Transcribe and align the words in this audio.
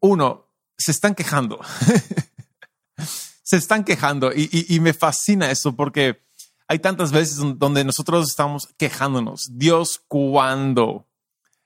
uno, 0.00 0.46
se 0.76 0.92
están 0.92 1.14
quejando. 1.14 1.60
se 3.42 3.56
están 3.56 3.82
quejando 3.82 4.30
y, 4.34 4.78
me 4.80 4.92
fascina 4.92 5.50
eso 5.50 5.74
porque 5.74 6.20
hay 6.66 6.80
tantas 6.80 7.12
veces 7.12 7.38
donde 7.56 7.82
nosotros 7.82 8.28
estamos 8.28 8.68
quejándonos. 8.76 9.48
Dios, 9.50 10.02
¿cuándo? 10.06 11.08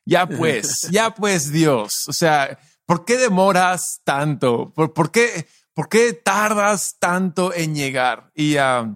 Ya 0.04 0.26
pues, 0.38 0.88
ya 0.92 1.12
pues 1.12 1.50
Dios. 1.50 2.04
O 2.08 2.12
sea, 2.12 2.56
¿por 2.86 3.04
qué 3.04 3.16
demoras 3.16 4.00
tanto? 4.04 4.72
¿Por, 4.72 5.10
qué, 5.10 5.48
por 5.74 5.88
qué 5.88 6.12
tardas 6.12 6.98
tanto 7.00 7.52
en 7.52 7.74
llegar? 7.74 8.30
Y, 8.36 8.58
uh, 8.58 8.94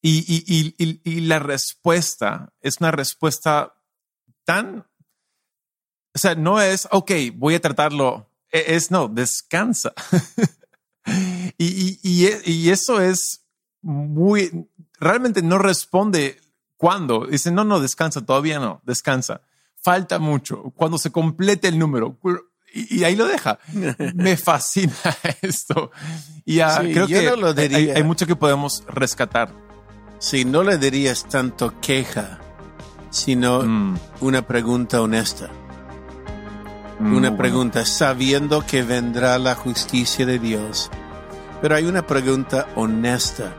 y, 0.00 0.74
y, 0.78 1.20
la 1.22 1.40
respuesta 1.40 2.52
es 2.60 2.76
una 2.78 2.92
respuesta 2.92 3.74
tan, 4.44 4.86
o 6.14 6.18
sea, 6.18 6.36
no 6.36 6.60
es, 6.60 6.88
ok, 6.90 7.10
voy 7.34 7.56
a 7.56 7.60
tratarlo, 7.60 8.29
es, 8.50 8.90
no, 8.90 9.08
descansa. 9.08 9.92
y, 11.58 11.98
y, 12.02 12.70
eso 12.70 13.00
es 13.00 13.44
muy, 13.82 14.68
realmente 14.98 15.42
no 15.42 15.58
responde 15.58 16.40
cuándo. 16.76 17.26
Dice, 17.26 17.50
no, 17.50 17.64
no, 17.64 17.80
descansa, 17.80 18.24
todavía 18.24 18.58
no, 18.58 18.80
descansa. 18.84 19.42
Falta 19.76 20.18
mucho. 20.18 20.72
Cuando 20.76 20.98
se 20.98 21.10
complete 21.10 21.68
el 21.68 21.78
número, 21.78 22.18
y, 22.72 23.04
ahí 23.04 23.16
lo 23.16 23.26
deja. 23.26 23.58
Me 24.14 24.36
fascina 24.36 24.94
esto. 25.42 25.90
Y 26.44 26.58
creo 26.58 27.06
que 27.06 27.74
hay, 27.74 27.90
hay, 27.90 28.02
mucho 28.02 28.26
que 28.26 28.36
podemos 28.36 28.84
rescatar. 28.88 29.52
Sí, 30.18 30.44
no 30.44 30.62
le 30.62 30.76
dirías 30.76 31.26
tanto 31.28 31.80
queja, 31.80 32.40
sino 33.10 33.62
mm. 33.62 33.98
una 34.20 34.46
pregunta 34.46 35.00
honesta. 35.00 35.50
Mm, 37.00 37.16
una 37.16 37.34
pregunta 37.34 37.86
sabiendo 37.86 38.60
que 38.66 38.82
vendrá 38.82 39.38
la 39.38 39.54
justicia 39.54 40.26
de 40.26 40.38
Dios. 40.38 40.90
Pero 41.62 41.74
hay 41.74 41.86
una 41.86 42.06
pregunta 42.06 42.68
honesta. 42.76 43.54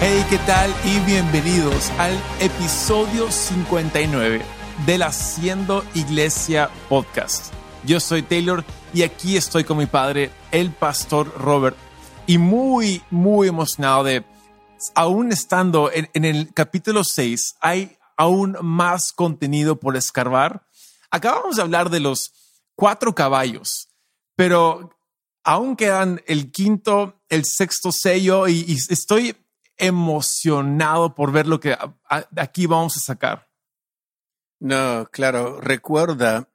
Hey, 0.00 0.24
¿qué 0.30 0.38
tal? 0.46 0.72
Y 0.84 1.00
bienvenidos 1.00 1.90
al 1.98 2.16
episodio 2.38 3.28
59 3.28 4.40
del 4.86 5.02
Haciendo 5.02 5.84
Iglesia 5.94 6.70
Podcast. 6.88 7.52
Yo 7.84 7.98
soy 7.98 8.22
Taylor 8.22 8.64
y 8.94 9.02
aquí 9.02 9.36
estoy 9.36 9.64
con 9.64 9.78
mi 9.78 9.86
padre, 9.86 10.30
el 10.52 10.70
pastor 10.70 11.34
Robert, 11.38 11.76
y 12.28 12.38
muy, 12.38 13.02
muy 13.10 13.48
emocionado 13.48 14.04
de, 14.04 14.24
aún 14.94 15.32
estando 15.32 15.90
en, 15.92 16.24
el 16.24 16.52
capítulo 16.54 17.02
6, 17.04 17.56
hay 17.60 17.96
aún 18.16 18.56
más 18.62 19.12
contenido 19.12 19.78
por 19.78 19.96
escarbar. 19.96 20.66
Acabamos 21.10 21.56
de 21.56 21.62
hablar 21.62 21.90
de 21.90 22.00
los 22.00 22.32
cuatro 22.74 23.14
caballos, 23.14 23.88
pero 24.34 24.90
aún 25.44 25.76
quedan 25.76 26.22
el 26.26 26.50
quinto, 26.50 27.20
el 27.28 27.44
sexto 27.44 27.90
sello 27.92 28.48
y, 28.48 28.76
estoy 28.88 29.36
emocionado 29.76 31.14
por 31.14 31.32
ver 31.32 31.46
lo 31.46 31.60
que 31.60 31.76
aquí 32.08 32.66
vamos 32.66 32.96
a 32.96 33.00
sacar. 33.00 33.48
No, 34.58 35.08
claro, 35.10 35.60
recuerda 35.60 36.48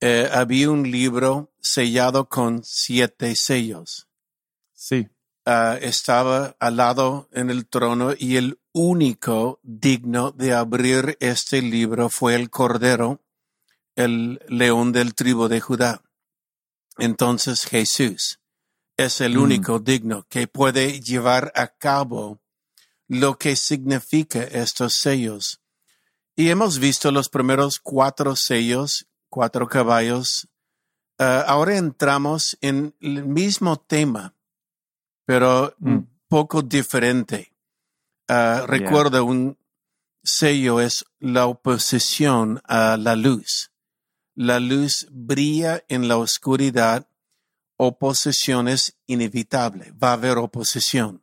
eh, 0.00 0.28
había 0.32 0.70
un 0.70 0.90
libro 0.90 1.52
sellado 1.60 2.28
con 2.28 2.62
siete 2.64 3.34
sellos. 3.36 4.08
Sí. 4.72 5.08
Ah, 5.52 5.76
estaba 5.80 6.54
al 6.60 6.76
lado 6.76 7.28
en 7.32 7.50
el 7.50 7.66
trono 7.66 8.12
y 8.16 8.36
el 8.36 8.60
único 8.70 9.58
digno 9.64 10.30
de 10.30 10.52
abrir 10.52 11.16
este 11.18 11.60
libro 11.60 12.08
fue 12.08 12.36
el 12.36 12.50
Cordero, 12.50 13.20
el 13.96 14.40
león 14.46 14.92
del 14.92 15.16
tribu 15.16 15.48
de 15.48 15.60
Judá. 15.60 16.04
Entonces 16.98 17.64
Jesús 17.64 18.38
es 18.96 19.20
el 19.20 19.38
mm. 19.38 19.42
único 19.42 19.80
digno 19.80 20.24
que 20.28 20.46
puede 20.46 21.00
llevar 21.00 21.50
a 21.56 21.66
cabo 21.66 22.40
lo 23.08 23.36
que 23.36 23.56
significa 23.56 24.44
estos 24.44 24.98
sellos. 24.98 25.60
Y 26.36 26.50
hemos 26.50 26.78
visto 26.78 27.10
los 27.10 27.28
primeros 27.28 27.80
cuatro 27.80 28.36
sellos 28.36 29.08
cuatro 29.28 29.66
caballos. 29.66 30.48
Ah, 31.18 31.44
ahora 31.44 31.76
entramos 31.76 32.56
en 32.60 32.94
el 33.00 33.24
mismo 33.24 33.80
tema, 33.80 34.36
pero 35.30 35.72
un 35.80 35.94
mm. 35.94 36.08
poco 36.26 36.60
diferente. 36.60 37.52
Uh, 38.28 38.66
recuerda, 38.66 39.22
un 39.22 39.56
sello 40.24 40.80
es 40.80 41.04
la 41.20 41.46
oposición 41.46 42.60
a 42.64 42.96
la 42.96 43.14
luz. 43.14 43.70
La 44.34 44.58
luz 44.58 45.06
brilla 45.12 45.84
en 45.86 46.08
la 46.08 46.16
oscuridad. 46.16 47.06
Oposición 47.76 48.66
es 48.66 48.96
inevitable. 49.06 49.92
Va 49.92 50.10
a 50.10 50.14
haber 50.14 50.38
oposición. 50.38 51.22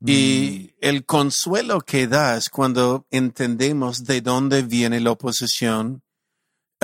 Y 0.00 0.72
mm. 0.72 0.76
el 0.80 1.04
consuelo 1.04 1.82
que 1.82 2.06
da 2.06 2.38
es 2.38 2.48
cuando 2.48 3.06
entendemos 3.10 4.04
de 4.04 4.22
dónde 4.22 4.62
viene 4.62 4.98
la 5.00 5.10
oposición 5.10 6.04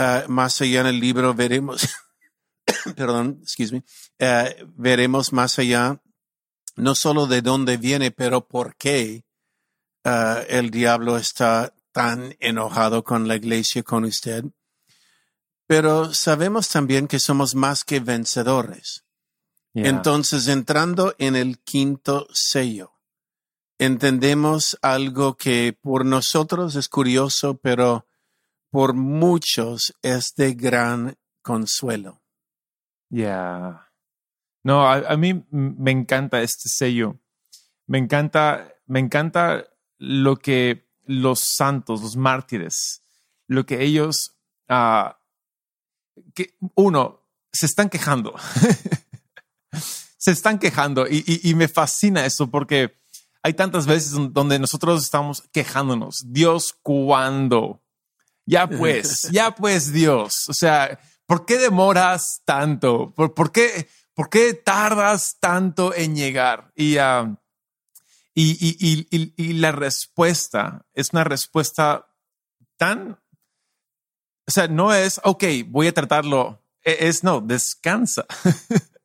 Ah, 0.02 0.24
más 0.28 0.60
allá 0.62 0.80
en 0.80 0.86
el 0.86 1.00
libro 1.00 1.34
veremos, 1.34 1.86
perdón, 2.96 3.40
excuse 3.42 3.70
me, 3.74 3.84
ah, 4.18 4.48
veremos 4.76 5.30
más 5.30 5.58
allá 5.58 6.00
no 6.76 6.94
solo 6.94 7.26
de 7.26 7.42
dónde 7.42 7.76
viene, 7.76 8.10
pero 8.10 8.46
por 8.46 8.76
qué 8.76 9.24
ah, 10.04 10.40
el 10.48 10.70
diablo 10.70 11.16
está 11.16 11.74
tan 11.92 12.36
enojado 12.40 13.04
con 13.04 13.28
la 13.28 13.36
iglesia, 13.36 13.82
con 13.82 14.04
usted. 14.04 14.44
Pero 15.66 16.12
sabemos 16.14 16.68
también 16.68 17.06
que 17.06 17.20
somos 17.20 17.54
más 17.54 17.84
que 17.84 18.00
vencedores. 18.00 19.04
Entonces, 19.72 20.48
entrando 20.48 21.14
en 21.18 21.36
el 21.36 21.60
quinto 21.60 22.26
sello, 22.32 22.92
entendemos 23.78 24.76
algo 24.82 25.36
que 25.36 25.78
por 25.80 26.04
nosotros 26.04 26.74
es 26.74 26.88
curioso, 26.88 27.56
pero 27.58 28.08
por 28.70 28.94
muchos 28.94 29.94
es 30.02 30.34
de 30.36 30.54
gran 30.54 31.16
consuelo. 31.42 32.20
Ya. 33.08 33.89
No, 34.62 34.86
a, 34.88 35.16
mí 35.16 35.44
me 35.50 35.90
encanta 35.90 36.42
este 36.42 36.68
sello. 36.68 37.18
Me 37.86 37.98
encanta, 37.98 38.74
me 38.86 39.00
encanta 39.00 39.64
lo 39.98 40.36
que 40.36 40.88
los 41.04 41.40
santos, 41.40 42.02
los 42.02 42.16
mártires, 42.16 43.02
lo 43.46 43.64
que 43.66 43.82
ellos, 43.82 44.36
uh, 44.68 45.10
que 46.34 46.54
uno, 46.74 47.22
se 47.52 47.66
están 47.66 47.88
quejando. 47.88 48.34
se 50.18 50.30
están 50.30 50.58
quejando 50.58 51.06
y, 51.08 51.24
y, 51.42 51.54
me 51.54 51.66
fascina 51.66 52.26
eso 52.26 52.50
porque 52.50 52.94
hay 53.42 53.54
tantas 53.54 53.86
veces 53.86 54.12
donde 54.32 54.58
nosotros 54.58 55.02
estamos 55.02 55.42
quejándonos. 55.50 56.24
Dios, 56.26 56.74
¿cuándo? 56.82 57.82
Ya 58.44 58.68
pues, 58.68 59.22
ya 59.32 59.54
pues 59.54 59.92
Dios. 59.92 60.48
O 60.48 60.54
sea, 60.54 60.98
¿por 61.26 61.46
qué 61.46 61.56
demoras 61.56 62.42
tanto? 62.44 63.12
¿Por, 63.14 63.52
qué, 63.52 63.88
por 64.20 64.28
qué 64.28 64.52
tardas 64.52 65.38
tanto 65.40 65.94
en 65.94 66.14
llegar? 66.14 66.70
Y, 66.76 66.98
la 69.54 69.72
respuesta 69.72 70.84
es 70.92 71.14
una 71.14 71.24
respuesta 71.24 72.06
tan, 72.76 73.18
o 74.46 74.50
sea, 74.50 74.68
no 74.68 74.92
es, 74.92 75.22
ok, 75.24 75.44
voy 75.68 75.86
a 75.86 75.94
tratarlo, 75.94 76.62
e, 76.84 77.08
es 77.08 77.24
no, 77.24 77.40
descansa. 77.40 78.26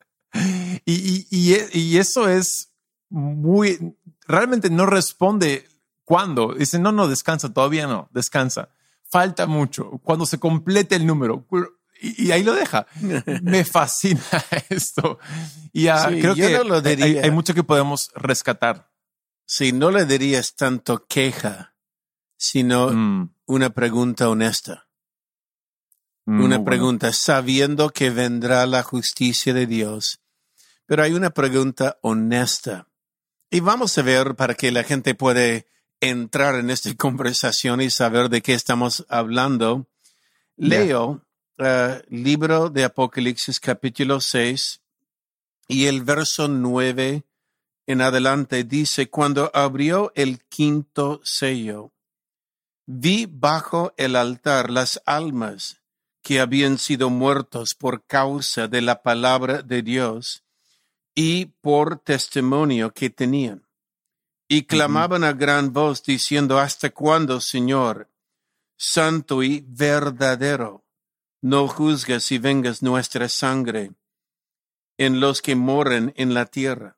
y, 0.86 1.98
eso 1.98 2.28
es 2.28 2.74
muy, 3.08 3.98
realmente 4.28 4.70
no 4.70 4.86
responde 4.86 5.66
cuándo. 6.04 6.56
Dice, 6.56 6.78
no, 6.78 6.92
no, 6.92 7.08
descansa, 7.08 7.54
todavía 7.54 7.88
no, 7.88 8.10
descansa 8.12 8.68
falta 9.10 9.48
mucho. 9.48 9.92
Cuando 10.04 10.26
se 10.26 10.40
complete 10.40 10.98
el 10.98 11.06
número, 11.06 11.46
y, 12.00 12.32
ahí 12.32 12.44
lo 12.44 12.54
deja. 12.54 12.88
Me 13.42 13.64
fascina 13.66 14.22
esto. 14.70 15.20
Y 15.74 15.86
creo 15.86 16.36
que 16.36 17.22
hay, 17.22 17.32
mucho 17.32 17.54
que 17.54 17.64
podemos 17.64 18.10
rescatar. 18.16 18.92
Si 19.46 19.72
no 19.72 19.92
le 19.92 20.06
dirías 20.06 20.56
tanto 20.56 21.06
queja, 21.06 21.76
sino 22.38 22.92
mm. 22.92 23.36
una 23.46 23.70
pregunta 23.72 24.30
honesta. 24.30 24.88
Mm, 26.26 26.44
una 26.44 26.64
pregunta 26.64 27.14
sabiendo 27.14 27.92
que 27.92 28.10
vendrá 28.10 28.66
la 28.66 28.84
justicia 28.84 29.54
de 29.54 29.68
Dios. 29.68 30.22
Pero 30.86 31.04
hay 31.04 31.14
una 31.14 31.30
pregunta 31.30 31.98
honesta. 32.02 32.88
Y 33.50 33.60
vamos 33.60 33.98
a 33.98 34.02
ver 34.02 34.36
para 34.36 34.56
que 34.56 34.72
la 34.72 34.84
gente 34.84 35.16
puede 35.16 35.68
entrar 36.02 36.56
en 36.56 36.70
esta 36.70 36.94
conversación 36.98 37.82
y 37.82 37.90
saber 37.90 38.30
de 38.30 38.42
qué 38.42 38.54
estamos 38.54 39.06
hablando, 39.10 39.88
leo 40.58 41.25
uh, 41.58 42.02
libro 42.10 42.70
de 42.70 42.84
Apocalipsis 42.84 43.60
capítulo 43.60 44.20
6 44.20 44.82
y 45.68 45.86
el 45.86 46.04
verso 46.04 46.48
9 46.48 47.24
en 47.88 48.02
adelante 48.02 48.64
dice, 48.64 49.10
cuando 49.10 49.52
abrió 49.54 50.12
el 50.16 50.44
quinto 50.46 51.22
sello, 51.24 51.92
vi 52.86 53.28
bajo 53.30 53.94
el 53.98 54.16
altar 54.16 54.72
las 54.72 55.02
almas 55.06 55.82
que 56.22 56.40
habían 56.40 56.80
sido 56.80 57.10
muertos 57.10 57.76
por 57.76 58.04
causa 58.06 58.68
de 58.68 58.82
la 58.82 59.04
palabra 59.04 59.62
de 59.62 59.84
Dios 59.84 60.44
y 61.14 61.46
por 61.62 62.00
testimonio 62.00 62.92
que 62.92 63.10
tenían. 63.12 63.68
Y 64.48 64.64
clamaban 64.64 65.24
a 65.24 65.34
gran 65.34 65.74
voz 65.74 66.04
diciendo, 66.04 66.60
¿hasta 66.60 66.90
cuándo, 66.90 67.40
Señor, 67.42 68.10
santo 68.76 69.44
y 69.44 69.64
verdadero, 69.68 70.85
no 71.46 71.68
juzgas 71.68 72.32
y 72.32 72.40
vengas 72.40 72.82
nuestra 72.82 73.30
sangre 73.30 73.92
en 74.98 75.20
los 75.20 75.44
que 75.44 75.56
moren 75.56 76.12
en 76.16 76.34
la 76.34 76.48
tierra? 76.48 76.98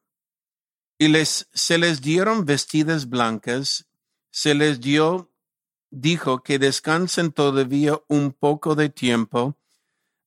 Y 0.98 1.10
les, 1.10 1.50
se 1.54 1.78
les 1.78 2.00
dieron 2.00 2.46
vestidas 2.46 3.10
blancas, 3.10 3.90
se 4.32 4.56
les 4.56 4.80
dio, 4.80 5.34
dijo 5.90 6.44
que 6.44 6.60
descansen 6.60 7.34
todavía 7.34 8.00
un 8.08 8.32
poco 8.32 8.76
de 8.76 8.88
tiempo, 8.88 9.58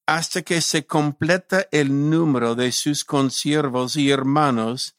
hasta 0.05 0.43
que 0.43 0.61
se 0.61 0.84
completa 0.84 1.67
el 1.72 2.11
número 2.11 2.55
de 2.55 2.72
sus 2.72 3.05
consiervos 3.05 3.96
y 3.96 4.11
hermanos 4.11 4.96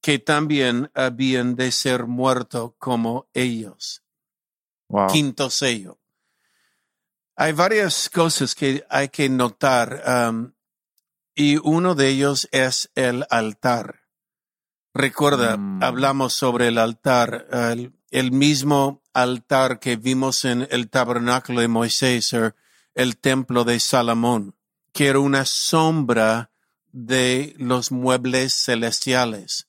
que 0.00 0.20
también 0.20 0.92
habían 0.94 1.56
de 1.56 1.72
ser 1.72 2.06
muertos 2.06 2.74
como 2.78 3.28
ellos. 3.34 4.04
Wow. 4.88 5.08
Quinto 5.08 5.50
sello. 5.50 5.99
Hay 7.42 7.52
varias 7.52 8.10
cosas 8.10 8.54
que 8.54 8.84
hay 8.90 9.08
que 9.08 9.30
notar 9.30 10.02
um, 10.30 10.52
y 11.34 11.56
uno 11.56 11.94
de 11.94 12.08
ellos 12.08 12.46
es 12.52 12.90
el 12.94 13.24
altar. 13.30 14.02
Recuerda, 14.92 15.56
Mm. 15.56 15.82
hablamos 15.82 16.34
sobre 16.34 16.68
el 16.68 16.76
altar, 16.76 17.46
el, 17.50 17.94
el 18.10 18.30
mismo 18.30 19.02
altar 19.14 19.80
que 19.80 19.96
vimos 19.96 20.44
en 20.44 20.68
el 20.70 20.90
tabernáculo 20.90 21.62
de 21.62 21.68
Moisés 21.68 22.30
o 22.34 22.52
el 22.94 23.16
templo 23.16 23.64
de 23.64 23.80
Salomón, 23.80 24.54
que 24.92 25.06
era 25.06 25.20
una 25.20 25.46
sombra 25.46 26.50
de 26.92 27.54
los 27.56 27.90
muebles 27.90 28.52
celestiales. 28.66 29.66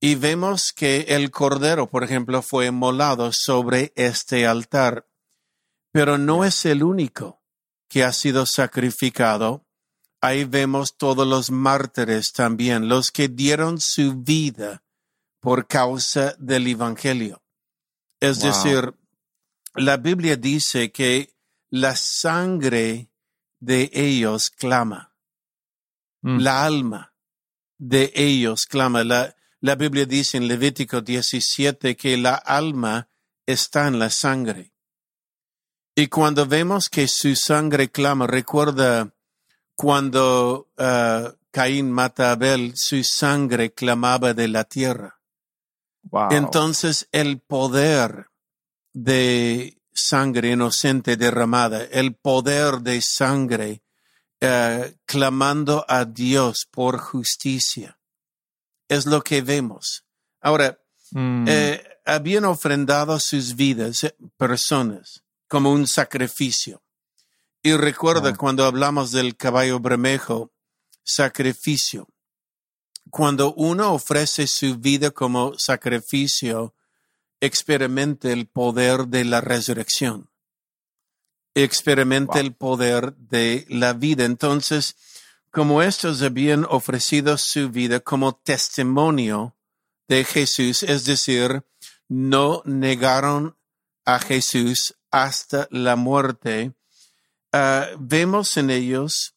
Y 0.00 0.16
vemos 0.16 0.72
que 0.72 1.02
el 1.10 1.30
cordero, 1.30 1.88
por 1.88 2.02
ejemplo, 2.02 2.42
fue 2.42 2.72
molado 2.72 3.30
sobre 3.32 3.92
este 3.94 4.44
altar, 4.44 5.06
pero 5.94 6.18
no 6.18 6.44
es 6.44 6.64
el 6.66 6.82
único 6.82 7.40
que 7.88 8.02
ha 8.02 8.12
sido 8.12 8.46
sacrificado. 8.46 9.64
Ahí 10.20 10.42
vemos 10.44 10.96
todos 10.96 11.24
los 11.24 11.52
mártires 11.52 12.32
también, 12.32 12.88
los 12.88 13.12
que 13.12 13.28
dieron 13.28 13.80
su 13.80 14.16
vida 14.16 14.82
por 15.38 15.68
causa 15.68 16.34
del 16.40 16.66
Evangelio. 16.66 17.44
Es 18.18 18.40
Wow. 18.40 18.46
decir, 18.48 18.94
la 19.76 19.96
Biblia 19.98 20.34
dice 20.36 20.90
que 20.90 21.32
la 21.70 21.94
sangre 21.94 23.08
de 23.60 23.88
ellos 23.94 24.50
clama 24.50 25.12
Mm. 26.22 26.38
la 26.40 26.64
alma 26.64 27.14
de 27.78 28.10
ellos 28.16 28.64
clama. 28.66 29.04
La, 29.04 29.36
la 29.60 29.74
Biblia 29.76 30.06
dice 30.06 30.38
en 30.38 30.48
Levítico 30.48 31.02
17 31.02 31.96
que 31.96 32.16
la 32.16 32.34
alma 32.34 33.10
está 33.46 33.86
en 33.86 33.98
la 34.00 34.10
sangre. 34.10 34.73
Y 35.94 36.08
cuando 36.08 36.46
vemos 36.46 36.88
que 36.88 37.06
su 37.08 37.36
sangre 37.36 37.90
clama, 37.90 38.26
recuerda 38.26 39.12
cuando 39.76 40.68
ah, 40.76 41.32
Caín 41.50 41.90
mata 41.92 42.30
a 42.30 42.32
Abel, 42.32 42.72
su 42.74 43.02
sangre 43.04 43.72
clamaba 43.72 44.34
de 44.34 44.48
la 44.48 44.64
tierra. 44.64 45.20
Wow. 46.02 46.32
Entonces 46.32 47.08
el 47.12 47.40
poder 47.40 48.26
de 48.92 49.80
sangre 49.92 50.50
inocente 50.50 51.16
derramada, 51.16 51.84
el 51.84 52.14
poder 52.14 52.80
de 52.80 53.00
sangre 53.00 53.82
eh, 54.40 54.96
clamando 55.06 55.84
a 55.88 56.04
Dios 56.04 56.66
por 56.70 56.98
justicia, 56.98 57.98
es 58.88 59.06
lo 59.06 59.22
que 59.22 59.40
vemos. 59.42 60.04
Ahora, 60.40 60.78
Mm. 61.12 61.44
eh, 61.46 61.84
habían 62.04 62.44
ofrendado 62.44 63.18
sus 63.20 63.54
vidas 63.54 64.02
eh, 64.04 64.16
personas 64.36 65.23
como 65.54 65.70
un 65.70 65.86
sacrificio. 65.86 66.82
Y 67.62 67.74
recuerda 67.74 68.30
Ah. 68.30 68.36
cuando 68.36 68.64
hablamos 68.64 69.12
del 69.12 69.36
caballo 69.36 69.78
bermejo, 69.78 70.50
sacrificio. 71.04 72.08
Cuando 73.08 73.54
uno 73.54 73.92
ofrece 73.92 74.48
su 74.48 74.78
vida 74.78 75.12
como 75.12 75.56
sacrificio, 75.56 76.74
experimenta 77.40 78.32
el 78.32 78.48
poder 78.48 79.06
de 79.06 79.24
la 79.24 79.40
resurrección. 79.40 80.28
Experimenta 81.54 82.32
Wow. 82.32 82.40
el 82.40 82.52
poder 82.54 83.14
de 83.14 83.64
la 83.68 83.92
vida. 83.92 84.24
Entonces, 84.24 84.96
como 85.52 85.82
estos 85.82 86.20
habían 86.22 86.64
ofrecido 86.68 87.38
su 87.38 87.70
vida 87.70 88.00
como 88.00 88.34
testimonio 88.34 89.54
de 90.08 90.24
Jesús, 90.24 90.82
es 90.82 91.04
decir, 91.04 91.62
no 92.08 92.60
negaron 92.64 93.56
a 94.04 94.18
Jesús 94.18 94.96
hasta 95.14 95.68
la 95.70 95.94
muerte, 95.94 96.72
ah, 97.52 97.86
vemos 98.00 98.56
en 98.56 98.70
ellos 98.70 99.36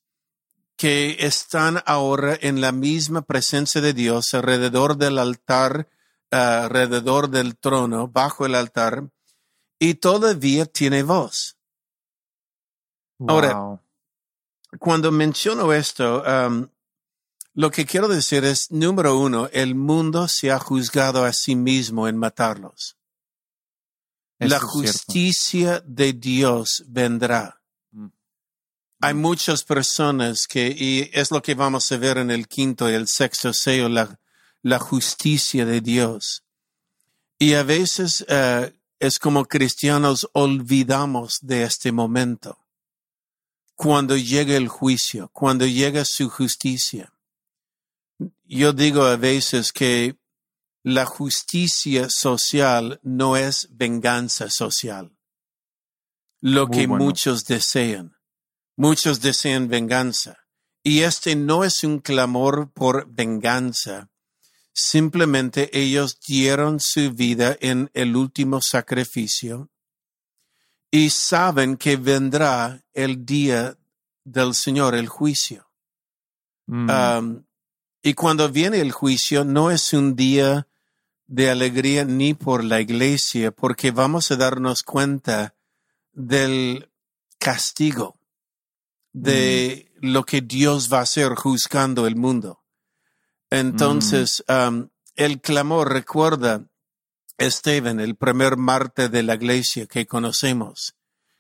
que 0.76 1.18
están 1.20 1.84
ahora 1.86 2.36
en 2.42 2.62
la 2.62 2.72
misma 2.72 3.22
presencia 3.22 3.80
de 3.80 3.94
Dios 3.94 4.34
alrededor 4.34 4.98
del 4.98 5.20
altar, 5.20 5.88
ah, 6.32 6.64
alrededor 6.64 7.30
del 7.30 7.56
trono, 7.58 8.08
bajo 8.08 8.48
el 8.48 8.56
altar, 8.56 9.12
y 9.78 9.94
todavía 9.94 10.66
tiene 10.66 11.04
voz. 11.04 11.58
ahora-. 13.28 13.80
Cuando 14.80 15.12
menciono 15.12 15.72
esto, 15.74 16.24
um, 16.24 16.68
lo 17.54 17.70
que 17.70 17.86
quiero 17.86 18.08
decir 18.08 18.44
es, 18.46 18.72
número 18.72 19.18
uno, 19.18 19.48
el 19.54 19.76
mundo 19.76 20.28
se 20.28 20.52
ha 20.52 20.60
juzgado 20.60 21.24
a 21.24 21.34
sí 21.34 21.56
mismo 21.56 22.08
en 22.08 22.18
matarlos. 22.18 22.98
Eso 24.40 24.50
la 24.50 24.60
justicia 24.60 25.84
de 25.86 26.14
Dios 26.14 26.84
vendrá. 26.88 27.60
Mm. 27.92 28.08
Hay 29.02 29.14
muchas 29.14 29.64
personas 29.64 30.46
que, 30.48 30.68
y 30.68 31.10
es 31.14 31.32
lo 31.32 31.42
que 31.42 31.56
vamos 31.56 31.92
a 31.92 31.98
ver 31.98 32.18
en 32.18 32.32
el 32.32 32.48
quinto 32.48 32.90
y 32.90 32.94
el 32.94 33.08
sexto 33.08 33.54
sello, 33.54 33.90
la, 33.90 34.20
la 34.62 34.80
justicia 34.80 35.66
de 35.66 35.82
Dios. 35.82 36.44
Y 37.40 37.54
a 37.54 37.64
veces 37.64 38.26
eh, 38.28 38.74
es 39.00 39.20
como 39.20 39.46
cristianos 39.46 40.28
olvidamos 40.34 41.40
de 41.42 41.64
este 41.64 41.92
momento. 41.92 42.60
Cuando 43.76 44.18
llega 44.18 44.56
el 44.56 44.68
juicio, 44.68 45.30
cuando 45.34 45.66
llega 45.66 46.04
su 46.04 46.30
justicia. 46.30 47.14
Yo 48.46 48.74
digo 48.74 49.04
a 49.04 49.18
veces 49.18 49.72
que 49.72 50.16
la 50.88 51.06
justicia 51.06 52.08
social 52.10 53.02
no 53.04 53.36
es 53.36 53.68
venganza 53.72 54.50
social. 54.50 55.18
Lo 56.40 56.68
Muy 56.68 56.78
que 56.78 56.88
bueno. 56.88 57.04
muchos 57.04 57.44
desean. 57.44 58.16
Muchos 58.78 59.20
desean 59.20 59.68
venganza. 59.68 60.38
Y 60.84 61.02
este 61.02 61.36
no 61.36 61.66
es 61.66 61.84
un 61.84 62.00
clamor 62.00 62.72
por 62.72 63.06
venganza. 63.10 64.10
Simplemente 64.72 65.78
ellos 65.78 66.22
dieron 66.26 66.80
su 66.80 67.12
vida 67.12 67.58
en 67.60 67.92
el 67.94 68.16
último 68.16 68.62
sacrificio 68.62 69.70
y 70.90 71.10
saben 71.10 71.76
que 71.76 71.98
vendrá 71.98 72.82
el 72.94 73.26
día 73.26 73.78
del 74.24 74.54
Señor, 74.54 74.96
el 74.96 75.10
juicio. 75.10 75.70
Mm. 76.66 76.90
Um, 76.90 77.44
y 78.02 78.14
cuando 78.14 78.50
viene 78.50 78.80
el 78.80 78.94
juicio, 78.94 79.44
no 79.44 79.70
es 79.70 79.92
un 79.92 80.16
día 80.16 80.66
de 81.28 81.50
alegría 81.50 82.06
ni 82.06 82.34
por 82.34 82.64
la 82.64 82.80
iglesia, 82.82 83.52
porque 83.52 83.92
vamos 83.92 84.32
a 84.32 84.38
darnos 84.38 84.82
cuenta 84.82 85.56
del 86.14 86.90
castigo, 87.38 88.20
de 89.14 89.92
lo 90.00 90.24
que 90.24 90.42
Dios 90.42 90.92
va 90.92 91.00
a 91.00 91.04
hacer 91.04 91.36
juzgando 91.36 92.08
el 92.08 92.16
mundo. 92.16 92.64
Entonces, 93.50 94.44
um, 94.48 94.90
el 95.16 95.40
clamor 95.42 95.92
recuerda 95.92 96.66
Esteban, 97.38 98.00
el 98.00 98.16
primer 98.16 98.58
mártir 98.58 99.10
de 99.10 99.24
la 99.24 99.36
iglesia 99.36 99.86
que 99.86 100.06
conocemos, 100.06 100.96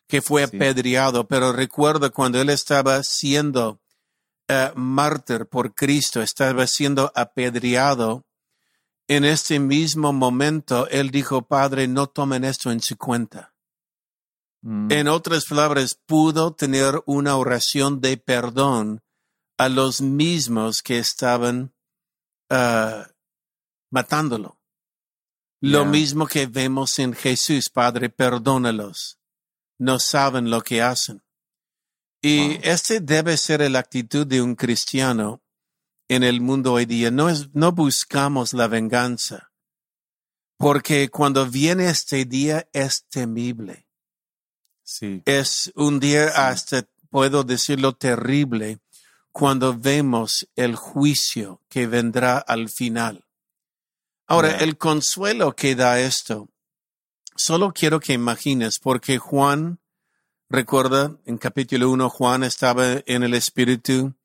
que 0.07 0.21
fue 0.21 0.47
Sí. 0.47 0.55
apedreado, 0.55 1.27
pero 1.27 1.51
recuerda 1.53 2.09
cuando 2.09 2.39
él 2.39 2.49
estaba 2.49 3.01
siendo 3.03 3.81
eh, 4.49 4.71
mártir 4.75 5.47
por 5.47 5.73
Cristo, 5.75 6.21
estaba 6.21 6.65
siendo 6.67 7.11
apedreado, 7.15 8.25
en 9.07 9.23
este 9.25 9.59
mismo 9.59 10.11
momento 10.13 10.87
él 10.89 11.11
dijo, 11.11 11.43
Padre, 11.43 11.87
no 11.87 12.07
tomen 12.07 12.43
esto 12.43 12.71
en 12.71 12.81
su 12.81 12.97
cuenta. 12.97 13.53
Mm. 14.61 14.91
En 14.91 15.07
otras 15.07 15.45
palabras, 15.45 15.99
pudo 16.05 16.53
tener 16.53 17.01
una 17.05 17.37
oración 17.37 18.01
de 18.01 18.17
perdón 18.17 19.01
a 19.57 19.69
los 19.69 20.01
mismos 20.01 20.81
que 20.81 20.99
estaban 20.99 21.73
ah, 22.49 23.07
matándolo. 23.91 24.59
Lo 25.59 25.85
mismo 25.85 26.27
que 26.27 26.45
vemos 26.45 26.99
en 26.99 27.13
Jesús, 27.13 27.69
Padre, 27.73 28.09
perdónalos. 28.09 29.17
No 29.79 29.97
saben 29.99 30.51
lo 30.51 30.61
que 30.61 30.83
hacen. 30.83 31.23
Y 32.21 32.49
Wow. 32.49 32.59
este 32.63 32.99
debe 32.99 33.37
ser 33.37 33.69
la 33.71 33.79
actitud 33.79 34.27
de 34.27 34.41
un 34.41 34.55
cristiano 34.55 35.41
en 36.07 36.23
el 36.23 36.41
mundo 36.41 36.73
hoy 36.73 36.85
día. 36.85 37.11
No, 37.11 37.29
es, 37.29 37.53
no 37.53 37.71
buscamos 37.71 38.53
la 38.53 38.67
venganza, 38.67 39.51
porque 40.57 41.09
cuando 41.09 41.45
viene 41.45 41.89
este 41.89 42.25
día 42.25 42.67
es 42.73 43.05
temible. 43.09 43.87
Sí. 44.83 45.21
Es 45.25 45.71
un 45.75 45.99
día 45.99 46.27
Sí. 46.27 46.33
hasta, 46.35 46.87
puedo 47.09 47.43
decirlo, 47.43 47.93
terrible 47.93 48.79
cuando 49.31 49.77
vemos 49.77 50.47
el 50.55 50.75
juicio 50.75 51.61
que 51.69 51.85
vendrá 51.85 52.39
al 52.39 52.69
final. 52.69 53.25
Ahora, 54.25 54.57
el 54.57 54.77
consuelo 54.77 55.55
que 55.55 55.75
da 55.75 55.99
esto, 55.99 56.49
solo 57.35 57.71
quiero 57.71 57.99
que 57.99 58.13
imagines, 58.13 58.79
porque 58.79 59.19
Juan, 59.19 59.79
recuerda, 60.49 61.15
en 61.25 61.37
capítulo 61.37 61.91
1, 61.91 62.09
Juan 62.09 62.43
estaba 62.43 63.03
en 63.05 63.23
el 63.23 63.35
Espíritu 63.35 64.16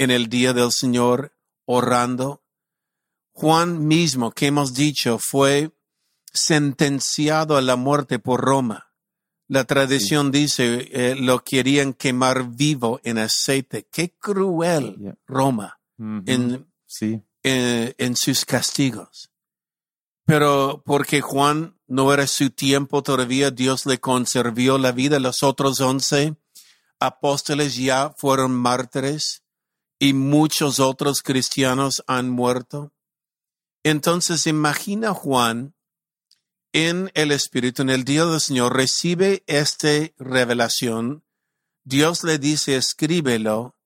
en 0.00 0.10
el 0.10 0.30
día 0.30 0.54
del 0.54 0.72
Señor 0.72 1.36
orando. 1.66 2.42
Juan 3.32 3.86
mismo, 3.86 4.32
que 4.32 4.46
hemos 4.46 4.72
dicho, 4.72 5.18
fue 5.20 5.72
sentenciado 6.32 7.58
a 7.58 7.60
la 7.60 7.76
muerte 7.76 8.18
por 8.18 8.40
Roma. 8.40 8.94
La 9.46 9.64
tradición 9.64 10.30
dice, 10.30 10.88
eh, 10.90 11.16
lo 11.16 11.44
querían 11.44 11.92
quemar 11.92 12.48
vivo 12.48 12.98
en 13.04 13.18
aceite. 13.18 13.86
Qué 13.92 14.16
cruel. 14.18 15.18
Roma 15.26 15.78
en, 15.98 16.72
Sí. 16.86 17.22
eh, 17.42 17.94
en 17.98 18.16
sus 18.16 18.46
castigos. 18.46 19.30
Pero 20.24 20.82
porque 20.86 21.20
Juan 21.20 21.78
no 21.86 22.10
era 22.14 22.26
su 22.26 22.48
tiempo 22.50 23.02
todavía, 23.02 23.50
Dios 23.50 23.84
le 23.84 24.00
conservó 24.00 24.78
la 24.78 24.92
vida. 24.92 25.18
Los 25.20 25.42
otros 25.42 25.78
once 25.80 26.36
apóstoles 27.00 27.76
ya 27.76 28.14
fueron 28.16 28.52
mártires 28.52 29.42
y 30.00 30.14
muchos 30.14 30.80
otros 30.80 31.22
cristianos 31.22 32.02
han 32.08 32.30
muerto. 32.30 32.90
Entonces 33.84 34.46
imagina 34.46 35.14
Juan 35.14 35.74
en 36.72 37.10
el 37.14 37.32
Espíritu, 37.32 37.82
en 37.82 37.90
el 37.90 38.04
día 38.04 38.24
del 38.24 38.40
Señor, 38.40 38.74
recibe 38.74 39.44
esta 39.46 39.88
revelación. 40.18 41.22
Dios 41.84 42.24
le 42.24 42.38
dice, 42.38 42.76
escríbelo, 42.76 43.76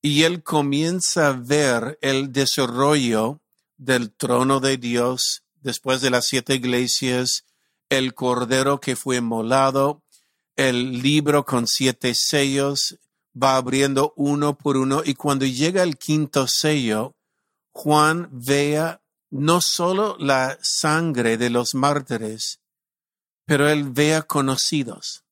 y 0.00 0.22
él 0.22 0.42
comienza 0.42 1.28
a 1.28 1.32
ver 1.32 1.98
el 2.00 2.32
desarrollo 2.32 3.40
del 3.76 4.12
trono 4.12 4.60
de 4.60 4.76
Dios 4.76 5.42
después 5.60 6.00
de 6.00 6.10
las 6.10 6.26
siete 6.26 6.54
iglesias, 6.54 7.44
el 7.88 8.14
cordero 8.14 8.80
que 8.80 8.96
fue 8.96 9.20
molado, 9.20 10.02
el 10.56 11.02
libro 11.02 11.44
con 11.44 11.66
siete 11.66 12.14
sellos, 12.14 12.98
va 13.40 13.56
abriendo 13.56 14.12
uno 14.16 14.56
por 14.56 14.76
uno, 14.76 15.02
y 15.04 15.14
cuando 15.14 15.44
llega 15.46 15.82
el 15.82 15.96
quinto 15.98 16.46
sello, 16.48 17.14
Juan 17.72 18.28
vea 18.32 19.00
no 19.30 19.60
solo 19.60 20.16
la 20.18 20.58
sangre 20.62 21.36
de 21.36 21.50
los 21.50 21.74
mártires, 21.74 22.60
pero 23.44 23.68
él 23.68 23.84
vea 23.90 24.22
conocidos, 24.22 25.24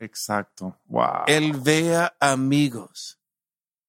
Exacto. 0.00 0.78
Wow. 0.86 1.24
él 1.26 1.52
vea 1.60 2.16
amigos. 2.20 3.18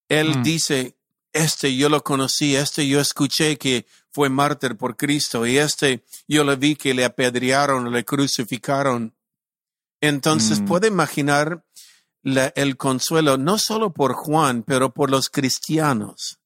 Él 0.08 0.38
Mm. 0.38 0.42
dice, 0.42 0.96
este 1.32 1.76
yo 1.76 1.88
lo 1.88 2.02
conocí, 2.02 2.56
este 2.56 2.86
yo 2.88 3.00
escuché 3.00 3.56
que 3.58 3.86
fue 4.12 4.28
mártir 4.28 4.76
por 4.76 4.96
Cristo 4.96 5.46
y 5.46 5.56
este 5.58 6.04
yo 6.26 6.42
lo 6.42 6.56
vi 6.56 6.74
que 6.74 6.94
le 6.94 7.04
apedrearon, 7.04 7.92
le 7.92 8.04
crucificaron. 8.04 9.14
Entonces 10.00 10.60
Mm. 10.60 10.64
puede 10.64 10.88
imaginar 10.88 11.64
la- 12.22 12.52
el 12.56 12.76
consuelo 12.76 13.36
no 13.38 13.58
solo 13.58 13.92
por 13.92 14.12
Juan, 14.14 14.62
pero 14.62 14.92
por 14.92 15.10
los 15.10 15.28
cristianos 15.30 16.38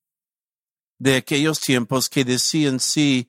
de 0.99 1.17
aquellos 1.17 1.61
tiempos 1.61 2.09
que 2.09 2.25
decían, 2.25 2.79
sí, 2.81 3.29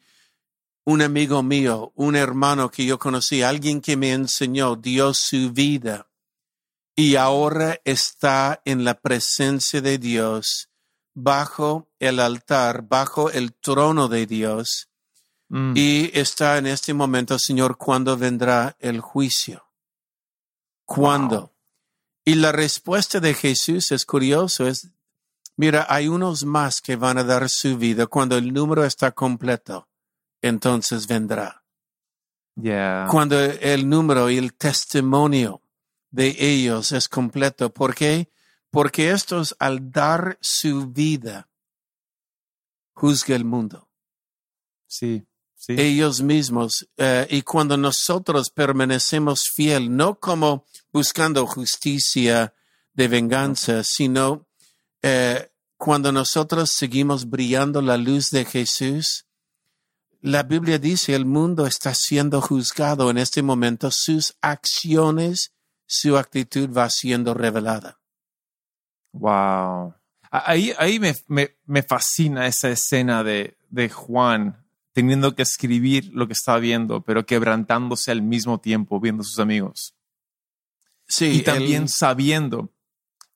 un 0.86 1.02
amigo 1.02 1.42
mío, 1.42 1.92
un 1.96 2.16
hermano 2.16 2.70
que 2.70 2.86
yo 2.86 3.00
conocí, 3.00 3.42
alguien 3.42 3.82
que 3.82 3.98
me 3.98 4.12
enseñó, 4.14 4.76
dio 4.76 5.14
su 5.16 5.52
vida 5.52 6.08
y 6.96 7.16
ahora 7.16 7.82
está 7.84 8.62
en 8.66 8.84
la 8.84 8.94
presencia 9.02 9.82
de 9.82 9.98
Dios, 9.98 10.70
bajo 11.16 11.90
el 12.00 12.20
altar, 12.20 12.84
bajo 12.88 13.32
el 13.32 13.54
trono 13.54 14.08
de 14.08 14.28
Dios, 14.28 14.90
Mm. 15.48 15.74
y 15.76 16.12
está 16.18 16.58
en 16.58 16.68
este 16.68 16.94
momento, 16.94 17.38
Señor, 17.40 17.78
¿cuándo 17.78 18.16
vendrá 18.18 18.76
el 18.80 19.00
juicio? 19.02 19.64
¿Cuándo? 20.86 21.40
Wow. 21.40 21.55
Y 22.26 22.36
la 22.36 22.52
respuesta 22.52 23.20
de 23.20 23.36
Jesús 23.36 23.92
es 23.92 24.06
curioso, 24.06 24.68
es, 24.68 24.90
mira, 25.56 25.86
hay 25.88 26.08
unos 26.08 26.44
más 26.44 26.82
que 26.82 26.96
van 26.96 27.20
a 27.20 27.24
dar 27.24 27.48
su 27.50 27.78
vida 27.78 28.08
cuando 28.08 28.36
el 28.36 28.52
número 28.52 28.84
está 28.84 29.12
completo, 29.12 29.88
entonces 30.42 31.06
vendrá. 31.06 31.64
Yeah. 32.56 33.08
Cuando 33.12 33.40
el 33.40 33.88
número 33.88 34.30
y 34.30 34.38
el 34.38 34.54
testimonio 34.56 35.62
de 36.16 36.36
ellos 36.40 36.94
es 36.94 37.10
completo. 37.10 37.74
¿Por 37.74 37.94
qué? 37.94 38.32
Porque 38.72 39.12
estos 39.12 39.56
al 39.60 39.92
dar 39.92 40.38
su 40.42 40.88
vida 40.88 41.50
juzga 42.94 43.36
el 43.36 43.44
mundo. 43.44 43.90
Sí. 44.88 45.28
Sí. 45.66 45.74
ellos 45.80 46.22
mismos. 46.22 46.88
eh, 46.96 47.26
y 47.32 47.42
cuando 47.42 47.76
nosotros 47.76 48.52
permanecemos 48.52 49.50
fiel, 49.50 49.96
no 49.96 50.20
como 50.20 50.66
buscando 50.94 51.48
justicia 51.48 52.54
de 52.94 53.08
venganza, 53.08 53.84
sino 53.84 54.46
eh, 55.02 55.50
cuando 55.76 56.12
nosotros 56.12 56.70
seguimos 56.70 57.28
brillando 57.28 57.82
la 57.82 57.98
luz 57.98 58.30
de 58.30 58.46
Jesús, 58.46 59.26
la 60.22 60.44
Biblia 60.44 60.78
dice 60.78 61.16
el 61.16 61.26
mundo 61.26 61.66
está 61.66 61.96
siendo 61.96 62.42
juzgado 62.42 63.10
en 63.10 63.18
este 63.18 63.42
momento, 63.42 63.90
sus 63.90 64.36
acciones, 64.42 65.52
su 65.88 66.16
actitud 66.16 66.70
va 66.72 66.92
siendo 66.92 67.34
revelada. 67.34 68.00
Wow. 69.14 69.96
Ahí, 70.30 70.74
ahí 70.78 71.00
me, 71.00 71.16
me, 71.28 71.58
me 71.66 71.82
fascina 71.82 72.46
esa 72.46 72.70
escena 72.70 73.24
de, 73.24 73.58
de 73.70 73.90
Juan 73.90 74.65
teniendo 74.96 75.36
que 75.36 75.42
escribir 75.42 76.10
lo 76.14 76.26
que 76.26 76.32
está 76.32 76.58
viendo, 76.58 77.02
pero 77.02 77.26
quebrantándose 77.26 78.12
al 78.12 78.22
mismo 78.22 78.62
tiempo 78.62 79.02
viendo 79.02 79.24
a 79.24 79.26
sus 79.26 79.40
amigos. 79.40 79.94
Sí, 81.06 81.26
y 81.26 81.42
también 81.42 81.84
él- 81.84 81.90
sabiendo, 81.90 82.72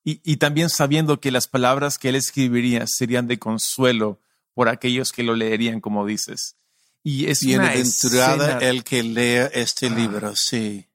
y, 0.06 0.22
y 0.24 0.38
también 0.38 0.70
sabiendo 0.70 1.20
que 1.20 1.32
las 1.32 1.50
palabras 1.50 2.00
que 2.00 2.10
él 2.10 2.16
escribiría 2.16 2.86
serían 2.88 3.28
de 3.28 3.40
consuelo 3.40 4.22
por 4.54 4.70
aquellos 4.70 5.12
que 5.12 5.24
lo 5.24 5.36
leerían, 5.36 5.82
como 5.82 6.06
dices. 6.06 6.56
Y 7.04 7.26
es 7.28 7.44
bienaventurada 7.46 8.48
escena- 8.58 8.70
el 8.70 8.86
que 8.86 9.04
lea 9.04 9.48
este 9.48 9.88
Ah. 9.88 9.96
libro, 9.96 10.36
sí. 10.38 10.88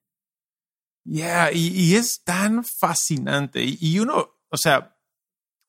Yeah, 1.05 1.53
y, 1.53 1.69
y 1.69 1.97
es 1.97 2.23
tan 2.25 2.65
fascinante. 2.65 3.63
Y, 3.63 3.77
y 3.81 3.99
uno, 3.99 4.31
o 4.49 4.57
sea, 4.57 4.97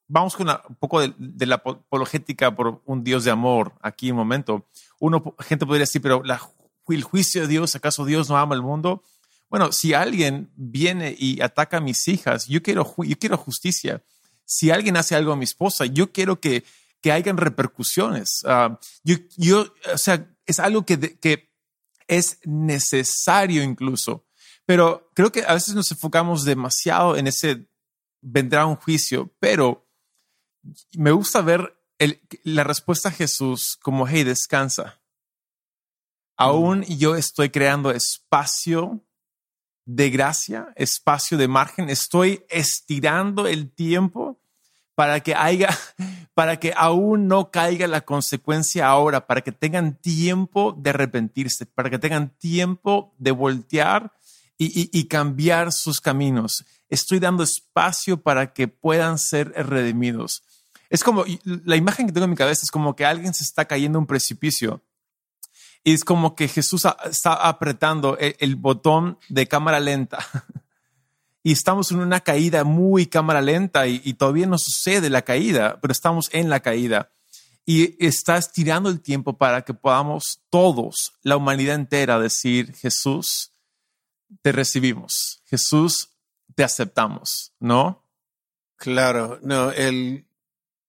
vamos 0.07 0.35
con 0.35 0.47
un 0.49 0.75
poco 0.79 1.01
de, 1.01 1.13
de 1.17 1.45
la 1.45 1.61
apo- 1.61 1.79
apologética 1.85 2.55
por 2.55 2.81
un 2.85 3.03
Dios 3.03 3.25
de 3.25 3.31
amor 3.31 3.73
aquí 3.81 4.11
un 4.11 4.17
momento. 4.17 4.65
Uno, 4.99 5.35
gente 5.39 5.65
podría 5.65 5.81
decir, 5.81 6.01
pero 6.01 6.23
el 6.87 7.03
juicio 7.03 7.41
de 7.41 7.47
Dios, 7.47 7.75
¿acaso 7.75 8.05
Dios 8.05 8.29
no 8.29 8.37
ama 8.37 8.55
el 8.55 8.61
mundo? 8.61 9.03
Bueno, 9.49 9.71
si 9.71 9.93
alguien 9.93 10.51
viene 10.55 11.15
y 11.17 11.41
ataca 11.41 11.77
a 11.77 11.81
mis 11.81 12.07
hijas, 12.07 12.47
yo 12.47 12.61
quiero, 12.61 12.93
yo 13.03 13.17
quiero 13.17 13.37
justicia. 13.37 14.03
Si 14.45 14.71
alguien 14.71 14.97
hace 14.97 15.15
algo 15.15 15.31
a 15.31 15.35
mi 15.35 15.45
esposa, 15.45 15.85
yo 15.85 16.11
quiero 16.11 16.39
que, 16.39 16.63
que 17.01 17.11
hayan 17.11 17.37
repercusiones. 17.37 18.41
Ah, 18.45 18.79
yo, 19.03 19.15
yo, 19.37 19.61
o 19.93 19.97
sea, 19.97 20.27
es 20.45 20.59
algo 20.59 20.85
que, 20.85 21.17
que 21.19 21.49
es 22.07 22.39
necesario 22.43 23.63
incluso. 23.63 24.25
Pero 24.65 25.11
creo 25.13 25.31
que 25.31 25.43
a 25.45 25.53
veces 25.53 25.75
nos 25.75 25.91
enfocamos 25.91 26.43
demasiado 26.43 27.15
en 27.15 27.27
ese 27.27 27.67
vendrá 28.21 28.65
un 28.65 28.75
juicio, 28.75 29.31
pero 29.39 29.87
me 30.93 31.11
gusta 31.11 31.41
ver 31.41 31.77
el- 31.99 32.21
la 32.43 32.63
respuesta 32.63 33.09
a 33.09 33.13
Jesús 33.13 33.77
como, 33.81 34.07
hey, 34.07 34.23
descansa. 34.23 34.99
Aún 36.37 36.83
yo 36.83 37.15
estoy 37.15 37.49
creando 37.49 37.91
espacio 37.91 39.01
de 39.85 40.09
gracia, 40.09 40.67
espacio 40.75 41.37
de 41.37 41.47
margen, 41.47 41.89
estoy 41.89 42.43
estirando 42.49 43.47
el 43.47 43.71
tiempo 43.71 44.39
para 44.95 45.19
que 45.21 45.35
haya, 45.35 45.69
para 46.33 46.59
que 46.59 46.73
aún 46.75 47.27
no 47.27 47.51
caiga 47.51 47.87
la 47.87 48.01
consecuencia 48.01 48.87
ahora, 48.87 49.27
para 49.27 49.41
que 49.41 49.51
tengan 49.51 49.95
tiempo 49.95 50.73
de 50.77 50.89
arrepentirse, 50.89 51.65
para 51.65 51.89
que 51.89 51.99
tengan 51.99 52.29
tiempo 52.37 53.13
de 53.17 53.31
voltear 53.31 54.11
y, 54.57 54.65
y- 54.81 54.89
y 54.91 55.05
cambiar 55.05 55.71
sus 55.71 55.99
caminos. 56.01 56.65
Estoy 56.89 57.19
dando 57.19 57.43
espacio 57.43 58.21
para 58.21 58.53
que 58.53 58.67
puedan 58.67 59.19
ser 59.19 59.49
redimidos. 59.51 60.43
Es 60.89 61.03
como, 61.03 61.25
la 61.43 61.75
imagen 61.75 62.07
que 62.07 62.13
tengo 62.13 62.25
en 62.25 62.31
mi 62.31 62.35
cabeza 62.35 62.61
es 62.63 62.71
como 62.71 62.95
que 62.95 63.05
alguien 63.05 63.33
se 63.33 63.43
está 63.43 63.65
cayendo 63.65 63.97
a 63.97 64.01
un 64.01 64.07
precipicio. 64.07 64.83
Y 65.83 65.93
es 65.93 66.03
como 66.03 66.35
que 66.35 66.47
Jesús 66.47 66.83
está 67.09 67.33
apretando 67.33 68.17
el, 68.17 68.35
el 68.39 68.55
botón 68.55 69.19
de 69.29 69.47
cámara 69.47 69.79
lenta. 69.79 70.19
Y 71.47 71.51
estamos 71.51 71.91
en 71.91 71.99
una 71.99 72.21
caída 72.21 72.63
muy 72.63 73.05
cámara 73.05 73.39
lenta 73.39 73.85
y, 73.85 74.01
y 74.03 74.15
todavía 74.15 74.47
no 74.47 74.57
sucede 74.57 75.11
la 75.11 75.21
caída, 75.21 75.79
pero 75.79 75.91
estamos 75.91 76.27
en 76.33 76.49
la 76.49 76.59
caída. 76.59 77.11
Y 77.67 78.03
está 78.03 78.37
estirando 78.37 78.89
el 78.89 78.99
tiempo 78.99 79.37
para 79.37 79.61
que 79.61 79.75
podamos 79.75 80.39
todos, 80.49 81.13
la 81.21 81.37
humanidad 81.37 81.75
entera, 81.75 82.17
decir, 82.17 82.73
Jesús, 82.73 83.51
te 84.41 84.51
recibimos. 84.51 85.43
Jesús, 85.45 86.09
te 86.55 86.63
aceptamos, 86.63 87.53
¿no? 87.59 88.03
Claro, 88.75 89.39
no, 89.43 89.71
el, 89.71 90.25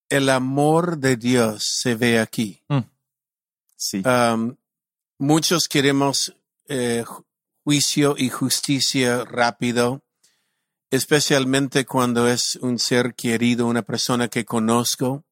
el 0.08 0.28
amor 0.28 0.98
de 0.98 1.16
Dios 1.16 1.64
se 1.80 1.94
ve 1.94 2.18
aquí. 2.18 2.62
Sí. 3.76 4.02
Um, 4.06 4.56
muchos 5.18 5.68
queremos 5.68 6.34
eh, 6.68 7.04
ju- 7.04 7.24
juicio 7.64 8.14
y 8.16 8.30
justicia 8.30 9.24
rápido, 9.24 10.02
especialmente 10.90 11.84
cuando 11.84 12.28
es 12.28 12.56
un 12.56 12.78
ser 12.78 13.14
querido, 13.14 13.66
una 13.66 13.82
persona 13.82 14.28
que 14.28 14.44
conozco, 14.44 15.24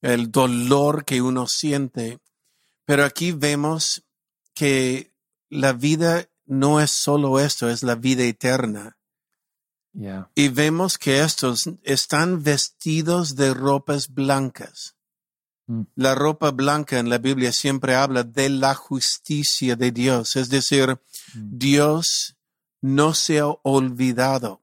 el 0.00 0.30
dolor 0.30 1.04
que 1.04 1.20
uno 1.20 1.46
siente. 1.48 2.18
Pero 2.84 3.04
aquí 3.04 3.32
vemos 3.32 4.04
que 4.54 5.12
la 5.50 5.72
vida 5.72 6.28
no 6.44 6.80
es 6.80 6.92
solo 6.92 7.40
esto, 7.40 7.68
es 7.68 7.82
la 7.82 7.96
vida 7.96 8.22
eterna. 8.22 8.96
Yeah. 9.98 10.30
Y 10.34 10.48
vemos 10.48 10.98
que 10.98 11.22
estos 11.22 11.64
están 11.82 12.42
vestidos 12.42 13.34
de 13.34 13.54
ropas 13.54 14.08
blancas. 14.12 14.94
Mm. 15.66 15.82
La 15.94 16.14
ropa 16.14 16.50
blanca 16.50 16.98
en 16.98 17.08
la 17.08 17.18
Biblia 17.18 17.50
siempre 17.52 17.94
habla 17.94 18.22
de 18.22 18.50
la 18.50 18.74
justicia 18.74 19.74
de 19.74 19.90
Dios, 19.92 20.36
es 20.36 20.48
decir, 20.50 20.98
Mm. 21.34 21.58
Dios 21.58 22.36
no 22.82 23.14
se 23.14 23.38
ha 23.40 23.46
olvidado. 23.62 24.62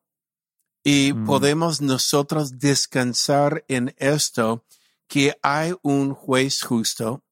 Y 0.84 1.13
Mm. 1.13 1.25
podemos 1.25 1.82
nosotros 1.82 2.60
descansar 2.60 3.66
en 3.68 3.96
esto, 3.98 4.66
que 5.08 5.38
hay 5.42 5.74
un 5.82 6.13
juez 6.13 6.62
justo. 6.62 7.24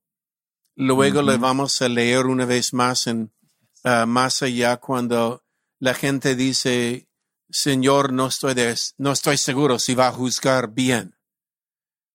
Luego 0.76 1.22
le 1.22 1.34
Ujú. 1.34 1.42
vamos 1.42 1.82
a 1.82 1.88
leer 1.90 2.26
una 2.26 2.46
vez 2.46 2.74
más 2.74 3.08
en 3.08 3.32
ah, 3.84 4.06
más 4.06 4.42
allá 4.44 4.78
cuando 4.78 5.44
la 5.80 5.94
gente 5.96 6.36
dice, 6.36 7.08
Señor, 7.52 8.14
no 8.14 8.28
estoy, 8.28 8.54
de- 8.54 8.76
no 8.98 9.12
estoy 9.12 9.38
seguro 9.38 9.78
si 9.80 9.94
va 9.94 10.08
a 10.08 10.12
juzgar 10.12 10.70
bien. 10.74 11.16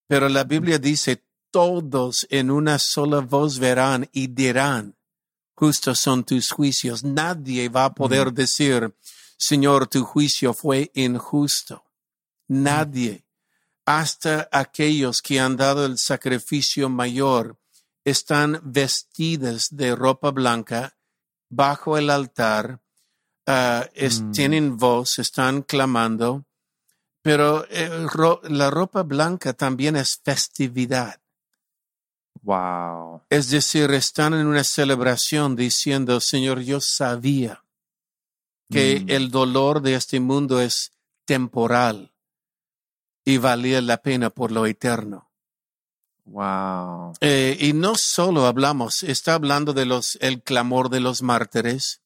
Pero 0.08 0.28
la 0.28 0.44
Biblia 0.44 0.78
dice, 0.78 1.24
todos 1.50 2.26
en 2.30 2.50
una 2.50 2.78
sola 2.78 3.20
voz 3.20 3.58
verán 3.58 4.08
y 4.12 4.28
dirán, 4.28 4.96
justos 5.54 5.98
son 6.02 6.24
tus 6.24 6.50
juicios. 6.50 7.02
Nadie 7.04 7.68
va 7.68 7.86
a 7.86 7.94
poder 7.94 8.32
decir, 8.32 8.94
Señor, 9.38 9.86
tu 9.88 10.04
juicio 10.04 10.54
fue 10.54 10.90
injusto. 10.94 11.84
Nadie. 12.48 13.24
Hasta 13.84 14.48
aquellos 14.50 15.20
que 15.22 15.38
han 15.38 15.56
dado 15.56 15.86
el 15.86 15.98
sacrificio 15.98 16.88
mayor 16.88 17.58
están 18.04 18.60
vestidas 18.64 19.68
de 19.70 19.94
ropa 19.94 20.30
blanca 20.30 20.96
bajo 21.48 21.96
el 21.98 22.10
altar, 22.10 22.80
ah, 23.46 23.88
es- 23.94 24.20
Mm. 24.20 24.32
tienen 24.32 24.76
voz, 24.76 25.18
están 25.18 25.62
clamando, 25.62 26.44
pero 27.22 27.64
eh, 27.70 28.06
ro- 28.12 28.40
la 28.44 28.70
ropa 28.70 29.02
blanca 29.02 29.52
también 29.52 29.96
es 29.96 30.20
festividad. 30.22 31.20
Wow. 32.42 33.22
Es 33.30 33.50
decir, 33.50 33.90
están 33.92 34.34
en 34.34 34.46
una 34.46 34.62
celebración 34.62 35.56
diciendo, 35.56 36.20
Señor, 36.20 36.60
yo 36.60 36.80
sabía 36.80 37.64
que 38.70 39.00
Mm. 39.00 39.10
el 39.10 39.30
dolor 39.30 39.80
de 39.80 39.94
este 39.94 40.20
mundo 40.20 40.60
es 40.60 40.92
temporal 41.24 42.12
y 43.24 43.38
valía 43.38 43.80
la 43.80 43.96
pena 44.02 44.30
por 44.30 44.52
lo 44.52 44.66
eterno. 44.66 45.30
Wow. 46.24 47.14
Eh, 47.20 47.56
y 47.60 47.72
no 47.72 47.94
solo 47.96 48.46
hablamos, 48.46 49.02
está 49.04 49.34
hablando 49.34 49.72
de 49.72 49.86
los, 49.86 50.16
el 50.20 50.42
clamor 50.42 50.88
de 50.90 51.00
los 51.00 51.22
mártires, 51.22 52.00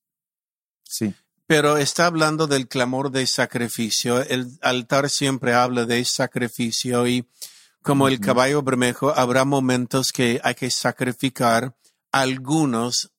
Sí. 0.82 1.14
Pero 1.50 1.78
está 1.78 2.06
hablando 2.06 2.46
del 2.46 2.68
clamor 2.68 3.10
de 3.10 3.26
sacrificio. 3.26 4.22
El 4.22 4.56
altar 4.62 5.10
siempre 5.10 5.52
habla 5.52 5.84
de 5.84 6.04
sacrificio 6.04 7.08
y 7.08 7.26
como 7.82 8.06
el 8.06 8.20
caballo 8.20 8.62
bermejo, 8.62 9.10
habrá 9.10 9.44
momentos 9.44 10.12
que 10.12 10.40
hay 10.44 10.54
que 10.54 10.70
sacrificar 10.70 11.74
algunos 12.12 13.10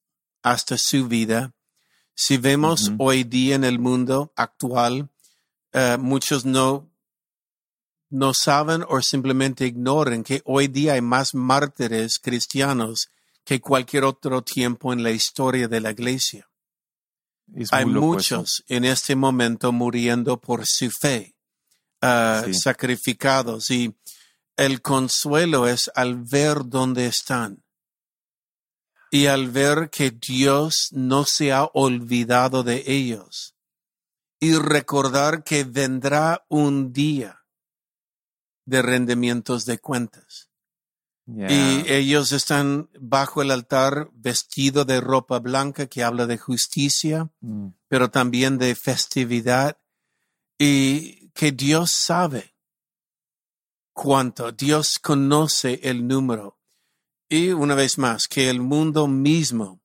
hasta 0.44 0.78
su 0.78 1.10
vida. 1.10 1.52
Si 2.15 2.38
vemos 2.38 2.94
hoy 3.00 3.26
día 3.26 3.56
en 3.56 3.65
el 3.65 3.80
mundo 3.80 4.32
actual, 4.38 5.10
eh, 5.74 5.98
muchos 6.00 6.46
no 6.46 6.89
no 8.10 8.34
saben 8.34 8.86
o 8.88 9.02
simplemente 9.02 9.65
ignoran 9.65 10.24
que 10.24 10.41
hoy 10.46 10.70
día 10.70 10.94
hay 10.94 11.02
más 11.02 11.36
mártires 11.36 12.17
cristianos 12.17 13.10
que 13.44 13.60
cualquier 13.60 14.06
otro 14.06 14.41
tiempo 14.41 14.94
en 14.94 15.04
la 15.04 15.12
historia 15.12 15.67
de 15.67 15.82
la 15.82 15.91
iglesia. 15.91 16.48
Es 17.55 17.71
Hay 17.73 17.83
eso. 17.83 17.91
muchos 17.91 18.63
en 18.67 18.85
este 18.85 19.15
momento 19.15 19.71
muriendo 19.71 20.39
por 20.39 20.65
su 20.65 20.89
fe, 20.91 21.35
ah, 22.01 22.43
Sí. 22.45 22.53
sacrificados 22.53 23.69
y 23.71 23.95
el 24.57 24.81
consuelo 24.81 25.67
es 25.67 25.89
al 25.95 26.23
ver 26.23 26.59
dónde 26.65 27.07
están 27.07 27.63
y 29.11 29.25
al 29.25 29.49
ver 29.49 29.89
que 29.89 30.11
Dios 30.11 30.89
no 30.91 31.25
se 31.25 31.51
ha 31.51 31.65
olvidado 31.73 32.63
de 32.63 32.83
ellos 32.87 33.55
y 34.39 34.55
recordar 34.55 35.43
que 35.43 35.63
vendrá 35.63 36.45
un 36.47 36.93
día 36.93 37.43
de 38.65 38.81
rendimientos 38.81 39.65
de 39.65 39.79
cuentas. 39.79 40.50
Yeah. 41.34 41.52
Y 41.52 41.86
ellos 41.91 42.32
están 42.32 42.89
bajo 43.00 43.41
el 43.41 43.52
altar 43.52 44.10
vestido 44.13 44.84
de 44.86 45.00
ropa 45.00 45.39
blanca 45.39 45.86
que 45.88 46.04
habla 46.04 46.26
de 46.28 46.38
justicia, 46.38 47.30
Mm. 47.39 47.67
pero 47.88 48.10
también 48.10 48.58
de 48.58 48.76
festividad 48.76 49.78
y 50.58 51.30
que 51.32 51.52
Dios 51.52 51.91
sabe 51.91 52.54
cuánto, 53.94 54.52
Dios 54.52 55.00
conoce 55.00 55.80
el 55.84 56.08
número. 56.08 56.58
Y 57.30 57.50
una 57.52 57.76
vez 57.76 57.98
más, 57.98 58.28
que 58.28 58.50
el 58.50 58.60
mundo 58.60 59.08
mismo 59.08 59.82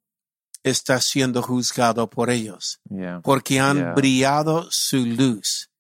está 0.65 1.01
siendo 1.01 1.43
juzgado 1.43 2.11
por 2.11 2.29
ellos, 2.31 2.81
Yeah. 2.91 3.21
porque 3.23 3.61
han 3.61 3.77
Yeah. 3.79 3.93
brillado 3.95 4.67
su 4.71 5.05
luz. 5.07 5.71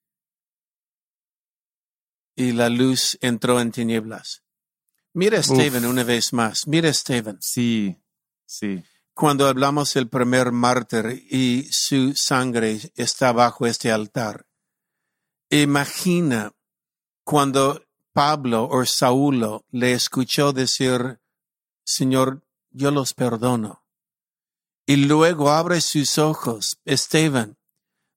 Y 2.37 2.53
la 2.53 2.69
luz 2.69 3.17
entró 3.21 3.61
en 3.61 3.73
tinieblas. 3.73 4.43
Mira 5.17 5.39
a 5.39 5.43
Stephen 5.43 5.87
una 5.87 6.05
vez 6.05 6.35
más, 6.35 6.67
mira 6.67 6.91
a 6.91 6.93
Stephen. 6.93 7.39
Sí. 7.41 7.97
Sí. 8.45 8.85
Cuando 9.15 9.49
hablamos 9.49 9.95
del 9.95 10.11
primer 10.11 10.53
mártir 10.53 11.25
y 11.31 11.67
su 11.71 12.13
sangre 12.15 12.79
está 12.97 13.33
bajo 13.33 13.67
este 13.67 13.91
altar, 13.91 14.47
imagina 15.49 16.53
cuando 17.25 17.83
Pablo 18.13 18.69
o 18.71 18.85
Saulo 18.85 19.65
le 19.71 19.95
escuchó 19.95 20.53
decir, 20.53 21.19
Señor, 21.83 22.47
yo 22.69 22.91
los 22.91 23.15
perdono. 23.15 23.87
Y 24.85 24.97
luego 24.97 25.49
abre 25.49 25.81
sus 25.81 26.19
ojos, 26.19 26.79
Esteban, 26.85 27.57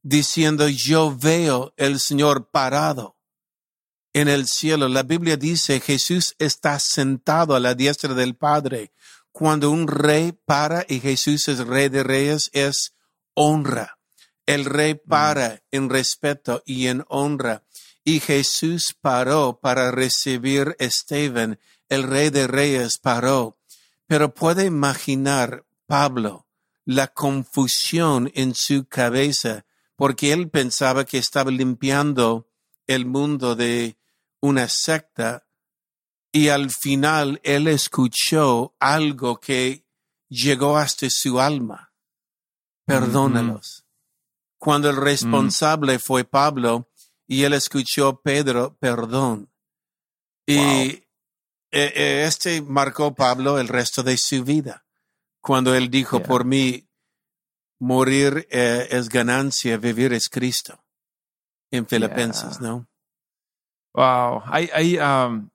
diciendo, 0.02 0.68
yo 0.68 1.16
veo 1.18 1.74
el 1.78 2.02
Señor 2.02 2.50
parado 2.50 3.19
en 4.14 4.28
el 4.28 4.48
cielo. 4.48 4.88
La 4.88 5.04
Biblia 5.04 5.38
dice, 5.38 5.80
Jesús 5.80 6.36
está 6.40 6.80
sentado 6.80 7.56
a 7.56 7.60
la 7.60 7.76
diestra 7.76 8.14
del 8.14 8.36
Padre. 8.36 8.92
Cuando 9.32 9.70
un 9.72 9.88
rey 9.88 10.32
para 10.32 10.86
y 10.88 11.00
Jesús 11.00 11.48
es 11.48 11.60
rey 11.60 11.90
de 11.90 12.04
reyes, 12.04 12.50
es 12.54 12.94
honra. 13.34 13.98
El 14.46 14.66
rey 14.66 14.96
para 14.96 15.62
en 15.72 15.90
respeto 15.90 16.64
y 16.66 16.88
en 16.88 17.06
honra. 17.08 17.64
Y 18.04 18.20
Jesús 18.20 18.96
paró 19.00 19.60
para 19.62 19.92
recibir 19.92 20.76
a 20.80 20.84
Esteban. 20.84 21.60
El 21.88 22.04
rey 22.04 22.30
de 22.32 22.48
reyes 22.48 22.98
paró. 22.98 23.60
Pero 24.08 24.34
puede 24.34 24.66
imaginar 24.66 25.66
Pablo 25.86 26.48
la 26.86 27.08
confusión 27.08 28.32
en 28.34 28.56
su 28.56 28.88
cabeza 28.88 29.66
porque 29.96 30.32
él 30.32 30.50
pensaba 30.50 31.06
que 31.06 31.20
estaba 31.20 31.52
limpiando 31.52 32.50
el 32.88 33.06
mundo 33.06 33.56
de 33.56 33.99
una 34.42 34.68
secta 34.68 35.48
y 36.32 36.50
al 36.50 36.70
final 36.70 37.40
él 37.44 37.68
escuchó 37.68 38.76
algo 38.80 39.40
que 39.40 39.86
llegó 40.30 40.78
hasta 40.78 41.08
su 41.10 41.40
alma. 41.40 41.94
Perdónalos. 42.86 43.86
Cuando 44.58 44.90
el 44.90 44.98
responsable 44.98 46.00
fue 46.00 46.24
Pablo 46.24 46.90
y 47.28 47.44
él 47.44 47.54
escuchó 47.54 48.22
Pedro, 48.22 48.76
perdón. 48.80 49.52
Y 50.46 50.56
eh, 50.58 51.04
eh, 51.72 52.26
este 52.28 52.62
marcó 52.62 53.14
Pablo 53.14 53.60
el 53.60 53.68
resto 53.68 54.04
de 54.04 54.18
su 54.18 54.44
vida. 54.44 54.86
Cuando 55.42 55.74
él 55.76 55.90
dijo, 55.90 56.18
Yeah. 56.18 56.28
por 56.28 56.46
mí, 56.46 56.90
morir 57.80 58.48
eh, 58.52 58.88
es 58.92 59.10
ganancia, 59.10 59.78
vivir 59.78 60.12
es 60.14 60.28
Cristo. 60.30 60.84
En 61.72 61.88
Filipenses, 61.88 62.60
Yeah. 62.60 62.68
¿no? 62.68 62.89
Wow, 63.94 64.44
hay, 64.46 64.70
hay, 64.74 64.98
um, 64.98 65.50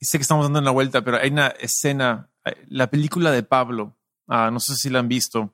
sé 0.00 0.18
que 0.18 0.22
estamos 0.22 0.44
dando 0.44 0.60
una 0.60 0.70
vuelta, 0.70 1.02
pero 1.02 1.18
hay 1.18 1.30
una 1.30 1.48
escena, 1.48 2.28
eh, 2.44 2.64
la 2.68 2.88
película 2.88 3.30
de 3.30 3.42
Pablo, 3.42 3.96
ah, 4.28 4.50
no 4.52 4.60
sé 4.60 4.74
si 4.76 4.90
la 4.90 5.00
han 5.00 5.08
visto, 5.08 5.52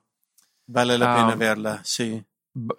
Vale 0.67 0.97
la 0.97 1.11
Ah, 1.11 1.15
pena 1.15 1.35
verla, 1.35 1.81
sí. 1.83 2.23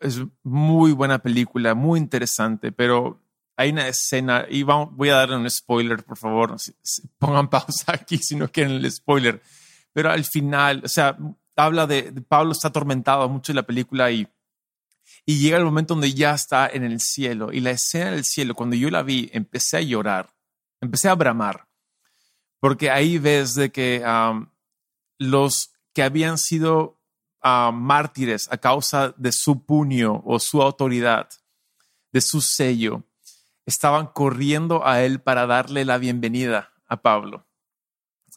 es 0.01 0.21
muy 0.43 0.93
buena 0.93 1.19
película, 1.19 1.75
muy 1.75 1.99
interesante, 1.99 2.73
pero 2.73 3.21
hay 3.57 3.71
una 3.71 3.89
escena, 3.89 4.47
y 4.49 4.63
vamos- 4.63 4.91
voy 4.97 5.11
a 5.11 5.17
darle 5.17 5.37
un 5.37 5.51
spoiler, 5.51 6.03
por 6.05 6.17
favor, 6.17 6.57
pongan 7.19 7.49
pausa 7.51 7.93
aquí 7.93 8.19
si 8.19 8.37
no 8.37 8.49
quieren 8.49 8.73
el 8.75 8.91
spoiler, 8.91 9.43
pero 9.93 10.11
al 10.11 10.25
final, 10.25 10.83
o 10.85 10.89
sea, 10.89 11.17
habla 11.57 11.87
de, 11.87 12.13
de 12.13 12.21
Pablo 12.23 12.53
está 12.53 12.69
atormentado 12.69 13.29
mucho 13.29 13.53
en 13.53 13.57
la 13.57 13.63
película 13.65 14.11
y, 14.11 14.27
y 15.25 15.39
llega 15.39 15.59
el 15.59 15.65
momento 15.65 15.95
donde 15.95 16.13
ya 16.15 16.35
está 16.35 16.69
en 16.69 16.85
el 16.85 17.01
cielo, 17.01 17.53
y 17.53 17.61
la 17.61 17.71
escena 17.71 18.11
del 18.11 18.25
cielo, 18.25 18.55
cuando 18.55 18.77
yo 18.77 18.91
la 18.91 19.03
vi, 19.03 19.31
empecé 19.33 19.77
a 19.79 19.81
llorar, 19.83 20.35
empecé 20.81 21.09
a 21.09 21.15
bramar, 21.15 21.69
porque 22.61 22.91
ahí 22.91 23.19
ves 23.19 23.55
de 23.55 23.71
que 23.73 24.03
los 25.19 25.71
que 25.95 26.03
habían 26.03 26.39
sido 26.39 26.99
mártires 27.73 28.49
a 28.51 28.57
causa 28.59 29.15
de 29.17 29.31
su 29.33 29.65
puño 29.65 30.23
o 30.25 30.39
su 30.39 30.63
autoridad, 30.63 31.29
de 32.13 32.21
su 32.21 32.41
sello, 32.41 33.05
estaban 33.67 34.07
corriendo 34.09 34.87
a 34.87 35.03
él 35.03 35.21
para 35.21 35.47
darle 35.47 35.85
la 35.85 35.99
bienvenida 35.99 36.73
a 36.87 37.01
Pablo. 37.01 37.47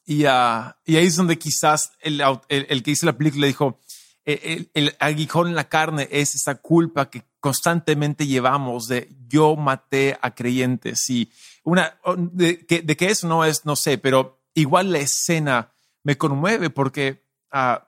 Y, 0.05 0.25
ah, 0.25 0.77
y 0.85 0.97
ahí 0.97 1.07
es 1.07 1.15
donde 1.15 1.37
quizás 1.39 1.91
el, 1.99 2.21
el- 2.47 2.83
que 2.83 2.91
hizo 2.91 3.05
la 3.07 3.17
película 3.17 3.47
dijo, 3.47 3.79
"Eh, 3.81 3.84
el, 4.25 4.95
aguijón 4.99 5.49
en 5.49 5.55
la 5.55 5.69
carne 5.69 6.07
es 6.11 6.35
esa 6.35 6.55
culpa 6.55 7.09
que 7.09 7.23
constantemente 7.39 8.25
llevamos 8.25 8.87
de 8.87 9.09
yo 9.27 9.55
maté 9.55 10.17
a 10.21 10.33
creyentes 10.33 11.09
y 11.09 11.31
una 11.63 11.99
de 12.17 12.65
que, 12.65 12.81
de 12.81 12.97
que 12.97 13.07
eso 13.07 13.27
no 13.27 13.45
es, 13.45 13.65
no 13.65 13.75
sé, 13.75 13.97
pero 13.97 14.41
igual 14.55 14.91
la 14.91 14.99
escena 14.99 15.71
me 16.03 16.17
conmueve 16.17 16.69
porque 16.69 17.23
ah, 17.51 17.87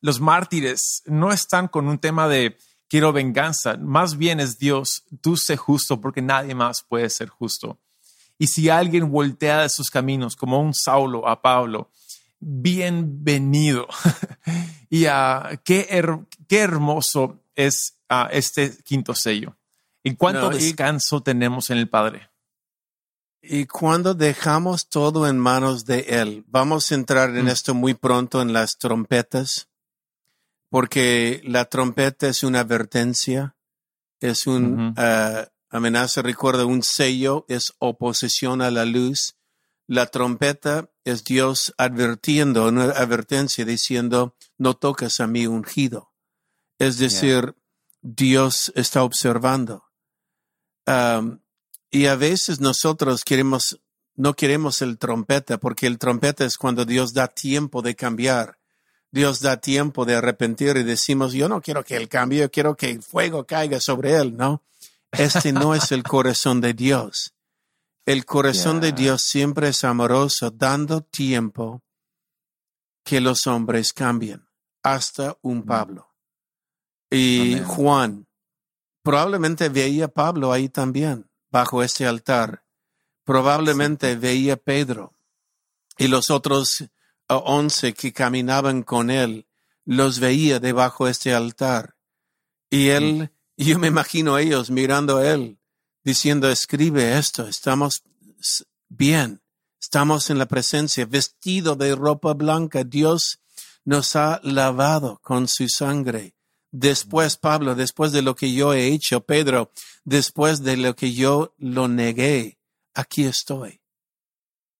los 0.00 0.20
mártires 0.20 1.02
no 1.06 1.32
están 1.32 1.68
con 1.68 1.88
un 1.88 1.98
tema 1.98 2.28
de 2.28 2.58
quiero 2.88 3.12
venganza, 3.12 3.78
más 3.78 4.18
bien 4.18 4.40
es 4.40 4.58
Dios, 4.58 5.04
tú 5.22 5.36
sé 5.36 5.56
justo 5.56 6.00
porque 6.00 6.20
nadie 6.20 6.54
más 6.54 6.82
puede 6.82 7.08
ser 7.08 7.28
justo. 7.28 7.78
Y 8.38 8.48
si 8.48 8.68
alguien 8.68 9.10
voltea 9.10 9.62
de 9.62 9.68
sus 9.68 9.88
caminos 9.88 10.36
como 10.36 10.60
un 10.60 10.74
Saulo 10.74 11.26
a 11.26 11.40
Pablo, 11.40 11.90
bienvenido. 12.44 13.86
y 14.90 15.06
ah, 15.06 15.60
qué, 15.64 15.86
her- 15.90 16.26
qué 16.48 16.58
hermoso 16.58 17.40
es 17.54 17.98
ah, 18.08 18.28
este 18.32 18.76
quinto 18.82 19.14
sello. 19.14 19.56
¿En 20.04 20.16
cuánto 20.16 20.50
No, 20.50 20.56
y- 20.56 20.60
descanso 20.60 21.22
tenemos 21.22 21.70
en 21.70 21.78
el 21.78 21.88
Padre? 21.88 22.28
Y 23.44 23.66
cuando 23.66 24.14
dejamos 24.14 24.88
todo 24.88 25.26
en 25.28 25.38
manos 25.38 25.84
de 25.84 26.00
Él, 26.08 26.44
vamos 26.46 26.90
a 26.90 26.94
entrar 26.94 27.30
en 27.36 27.46
Mm. 27.46 27.48
esto 27.48 27.74
muy 27.74 27.94
pronto 27.94 28.40
en 28.42 28.52
las 28.52 28.76
trompetas, 28.78 29.68
porque 30.70 31.40
la 31.44 31.64
trompeta 31.66 32.28
es 32.28 32.42
una 32.44 32.60
advertencia, 32.60 33.56
es 34.20 34.46
una 34.46 34.90
Ujú. 34.90 35.50
amenaza, 35.70 36.22
recuerda, 36.22 36.64
un 36.66 36.82
sello 36.84 37.44
es 37.48 37.72
oposición 37.78 38.62
a 38.62 38.70
la 38.70 38.84
luz. 38.84 39.34
La 39.86 40.06
trompeta 40.06 40.90
es 41.04 41.24
Dios 41.24 41.74
advirtiendo, 41.76 42.68
una 42.68 42.84
advertencia 42.84 43.64
diciendo, 43.64 44.36
no 44.58 44.74
toques 44.74 45.20
a 45.20 45.26
mi 45.26 45.46
ungido. 45.46 46.12
Es 46.78 46.98
decir, 46.98 47.54
Dios 48.00 48.72
está 48.74 49.04
observando. 49.04 49.84
Um, 50.86 51.40
y 51.90 52.06
a 52.06 52.16
veces 52.16 52.60
nosotros 52.60 53.22
queremos, 53.22 53.80
no 54.14 54.34
queremos 54.34 54.82
el 54.82 54.98
trompeta, 54.98 55.58
porque 55.58 55.86
el 55.86 55.98
trompeta 55.98 56.44
es 56.44 56.56
cuando 56.56 56.84
Dios 56.84 57.12
da 57.12 57.28
tiempo 57.28 57.82
de 57.82 57.94
cambiar. 57.94 58.58
Dios 59.10 59.40
da 59.40 59.58
tiempo 59.58 60.06
de 60.06 60.16
arrepentir 60.16 60.76
y 60.78 60.84
decimos, 60.84 61.34
yo 61.34 61.48
no 61.48 61.60
quiero 61.60 61.84
que 61.84 61.96
él 61.96 62.08
cambie, 62.08 62.40
yo 62.40 62.50
quiero 62.50 62.76
que 62.76 62.90
el 62.90 63.02
fuego 63.02 63.44
caiga 63.44 63.78
sobre 63.78 64.14
él, 64.14 64.36
¿no? 64.36 64.62
Este 65.12 65.52
no 65.52 65.74
es 65.74 65.92
el 65.92 66.02
corazón 66.02 66.62
de 66.62 66.72
Dios. 66.72 67.34
El 68.04 68.24
corazón 68.24 68.80
de. 68.80 68.92
Dios 68.92 69.22
siempre 69.22 69.68
es 69.68 69.84
amoroso, 69.84 70.50
dando 70.50 71.02
tiempo 71.02 71.82
que 73.04 73.20
los 73.20 73.46
hombres 73.46 73.92
cambien, 73.92 74.48
hasta 74.82 75.36
un 75.42 75.64
Pablo. 75.64 76.08
Y 77.10 77.54
Amén. 77.54 77.64
Juan 77.64 78.28
probablemente 79.02 79.68
veía 79.68 80.06
a 80.06 80.08
Pablo 80.08 80.52
ahí 80.52 80.68
también, 80.68 81.30
bajo 81.50 81.82
este 81.82 82.06
altar. 82.06 82.64
Probablemente 83.24 84.16
veía 84.16 84.54
a 84.54 84.56
Pedro 84.56 85.14
y 85.96 86.08
los 86.08 86.30
otros 86.30 86.84
once 87.28 87.94
que 87.94 88.12
caminaban 88.12 88.82
con 88.82 89.10
él, 89.10 89.46
los 89.84 90.20
veía 90.20 90.60
debajo 90.60 91.06
de 91.06 91.12
este 91.12 91.34
altar. 91.34 91.96
Y 92.70 92.88
él, 92.88 93.32
yo 93.56 93.78
me 93.78 93.88
imagino 93.88 94.38
ellos 94.38 94.70
mirando 94.70 95.18
a 95.18 95.30
él, 95.30 95.58
diciendo, 96.04 96.50
escribe 96.50 97.18
esto, 97.18 97.46
estamos 97.46 98.02
bien, 98.88 99.40
estamos 99.80 100.30
en 100.30 100.38
la 100.38 100.46
presencia, 100.46 101.06
vestido 101.06 101.76
de 101.76 101.94
ropa 101.94 102.34
blanca, 102.34 102.84
Dios 102.84 103.40
nos 103.84 104.16
ha 104.16 104.40
lavado 104.42 105.18
con 105.22 105.48
su 105.48 105.68
sangre. 105.68 106.34
Después, 106.70 107.36
Pablo, 107.36 107.74
después 107.74 108.12
de 108.12 108.22
lo 108.22 108.34
que 108.34 108.52
yo 108.52 108.72
he 108.72 108.86
hecho, 108.86 109.24
Pedro, 109.24 109.70
después 110.04 110.62
de 110.62 110.76
lo 110.76 110.96
que 110.96 111.12
yo 111.12 111.54
lo 111.58 111.88
negué, 111.88 112.58
aquí 112.94 113.24
estoy. 113.24 113.80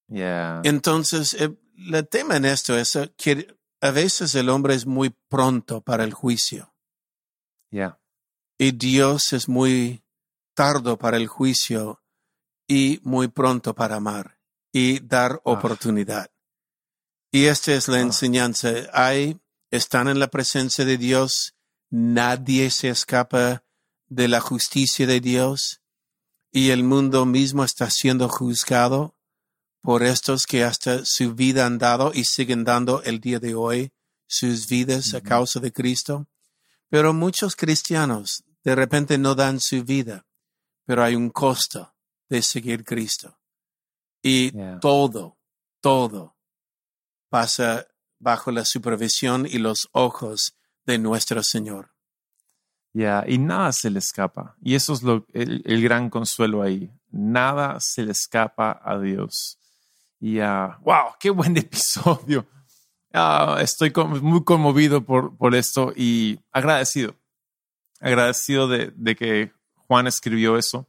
Yeah. 0.09 0.63
Entonces, 0.65 1.35
eh, 1.35 1.55
el 1.77 2.09
tema 2.09 2.37
en 2.37 2.45
esto 2.45 2.77
es 2.77 2.97
eh, 2.97 3.13
que 3.17 3.57
a 3.81 3.91
veces 3.91 4.35
el 4.35 4.49
hombre 4.49 4.75
es 4.75 4.87
muy 4.87 5.15
pronto 5.29 5.81
para 5.81 6.05
el 6.05 6.13
juicio 6.13 6.73
Yeah. 7.71 7.99
y 8.59 8.73
Dios 8.73 9.33
es 9.33 9.49
muy 9.49 10.02
tardo 10.55 10.99
para 10.99 11.17
el 11.17 11.27
juicio 11.27 12.03
y 12.67 13.01
muy 13.03 13.29
pronto 13.29 13.75
para 13.75 13.97
amar 13.97 14.39
y 14.73 15.01
dar 15.01 15.41
oportunidad. 15.45 16.31
Y 17.31 17.47
esta 17.47 17.73
es 17.73 17.89
la 17.89 17.99
Ah. 17.99 18.03
enseñanza. 18.03 18.69
Hay, 18.93 19.41
están 19.71 20.09
en 20.09 20.19
la 20.19 20.29
presencia 20.29 20.85
de 20.85 20.99
Dios, 20.99 21.55
nadie 21.91 22.71
se 22.71 22.89
escapa 22.89 23.65
de 24.09 24.29
la 24.29 24.41
justicia 24.41 25.07
de 25.07 25.21
Dios 25.21 25.81
y 26.51 26.71
el 26.71 26.85
mundo 26.85 27.25
mismo 27.25 27.65
está 27.65 27.91
siendo 27.91 28.29
juzgado 28.29 29.17
por 29.81 30.03
estos 30.03 30.45
que 30.47 30.63
hasta 30.65 31.05
su 31.05 31.35
vida 31.35 31.67
han 31.67 31.79
dado 31.79 32.13
y 32.15 32.25
siguen 32.25 32.65
dando 32.65 33.03
el 33.03 33.21
día 33.21 33.41
de 33.41 33.55
hoy 33.55 33.93
sus 34.27 34.67
vidas 34.69 35.15
a 35.15 35.21
causa 35.23 35.61
de 35.61 35.73
Cristo. 35.73 36.29
Pero 36.89 37.15
muchos 37.15 37.57
cristianos 37.57 38.45
de 38.65 38.75
repente 38.75 39.17
no 39.19 39.35
dan 39.35 39.59
su 39.61 39.83
vida, 39.83 40.27
pero 40.85 41.03
hay 41.05 41.15
un 41.15 41.31
costo 41.31 41.95
de 42.29 42.43
seguir 42.43 42.85
Cristo. 42.85 43.39
Y 44.23 44.53
Yeah. 44.53 44.79
todo, 44.81 45.39
todo 45.81 46.37
pasa 47.29 47.87
bajo 48.19 48.51
la 48.53 48.65
supervisión 48.65 49.47
y 49.47 49.59
los 49.59 49.89
ojos 49.93 50.55
de 50.87 50.99
nuestro 50.99 51.43
Señor. 51.43 51.91
Ya, 52.95 53.25
y 53.27 53.39
nada 53.39 53.73
se 53.73 53.91
le 53.91 53.99
escapa. 53.99 54.57
Y 54.61 54.75
eso 54.75 54.93
es 54.93 55.03
lo, 55.03 55.27
el, 55.33 55.63
el 55.65 55.83
gran 55.83 56.11
consuelo 56.11 56.63
ahí. 56.63 56.91
Nada 57.11 57.79
se 57.81 58.03
le 58.05 58.13
escapa 58.13 58.81
a 58.85 58.99
Dios. 58.99 59.59
Y 60.21 60.41
ah, 60.41 60.79
wow, 60.83 61.15
qué 61.19 61.31
buen 61.31 61.57
episodio. 61.57 62.47
Ah, 63.13 63.59
estoy 63.61 63.91
con- 63.93 64.23
muy 64.23 64.45
conmovido 64.45 65.05
por, 65.05 65.37
por 65.37 65.55
esto 65.55 65.93
y 65.97 66.39
agradecido. 66.53 67.17
Agradecido 68.01 68.69
de, 68.69 68.93
de 68.95 69.17
que 69.17 69.53
Juan 69.87 70.07
escribió 70.07 70.57
eso 70.57 70.87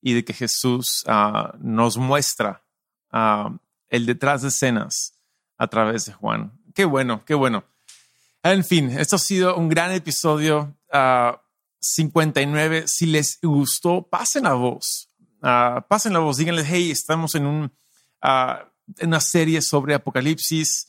y 0.00 0.14
de 0.14 0.24
que 0.24 0.32
Jesús 0.32 1.04
ah, 1.06 1.54
nos 1.58 1.96
muestra 1.96 2.62
ah, 3.10 3.56
el 3.88 4.06
detrás 4.06 4.42
de 4.42 4.48
escenas 4.48 5.14
a 5.58 5.66
través 5.66 6.04
de 6.06 6.12
Juan. 6.12 6.52
Qué 6.74 6.84
bueno, 6.84 7.24
qué 7.24 7.34
bueno. 7.34 7.64
En 8.42 8.64
fin, 8.64 8.90
esto 8.90 9.16
ha 9.16 9.18
sido 9.18 9.56
un 9.56 9.68
gran 9.68 9.92
episodio 9.92 10.76
ah, 10.92 11.42
59. 11.80 12.84
Si 12.86 13.06
les 13.06 13.38
gustó, 13.42 14.02
pasen 14.02 14.44
la 14.44 14.54
voz. 14.54 15.08
Ah, 15.42 15.84
pasen 15.88 16.12
la 16.12 16.20
voz, 16.20 16.36
díganles, 16.36 16.66
hey, 16.68 16.90
estamos 16.90 17.34
en, 17.34 17.46
un, 17.46 17.72
ah, 18.22 18.68
una 19.02 19.20
serie 19.20 19.62
sobre 19.62 19.94
Apocalipsis. 19.94 20.88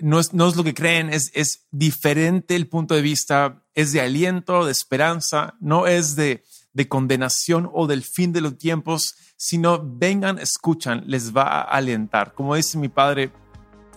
No 0.00 0.20
es, 0.20 0.32
no 0.32 0.48
es 0.48 0.54
lo 0.56 0.62
que 0.62 0.74
creen, 0.74 1.12
es, 1.12 1.30
es 1.34 1.66
diferente 1.70 2.54
el 2.54 2.68
punto 2.68 2.94
de 2.94 3.02
vista, 3.02 3.64
es 3.74 3.92
de 3.92 4.00
aliento, 4.00 4.64
de 4.64 4.70
esperanza, 4.70 5.54
no 5.60 5.88
es 5.88 6.14
de, 6.14 6.44
de 6.78 6.86
condenación 6.86 7.68
o 7.72 7.88
del 7.88 8.04
fin 8.04 8.32
de 8.32 8.40
los 8.40 8.56
tiempos, 8.56 9.16
sino 9.36 9.82
vengan, 9.84 10.38
escuchan, 10.38 11.02
les 11.06 11.36
va 11.36 11.42
a 11.42 11.62
alentar. 11.62 12.34
Como 12.34 12.54
dice 12.54 12.78
mi 12.78 12.88
padre, 12.88 13.32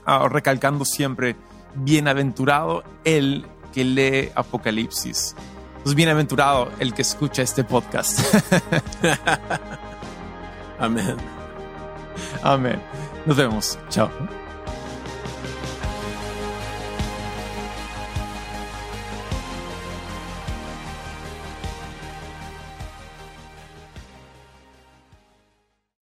ah, 0.04 0.28
recalcando 0.28 0.84
siempre, 0.84 1.36
bienaventurado 1.76 2.84
el 3.06 3.46
que 3.72 3.86
lee 3.86 4.32
Apocalipsis. 4.34 5.36
Pues 5.84 5.94
bienaventurado 5.94 6.72
el 6.80 6.96
que 6.96 7.04
escucha 7.04 7.44
este 7.44 7.63
podcast. 7.63 8.20
Amén. 10.80 11.17
Amén. 12.41 12.82
Nos 13.28 13.38
vemos. 13.38 13.78
Chao. 13.89 14.10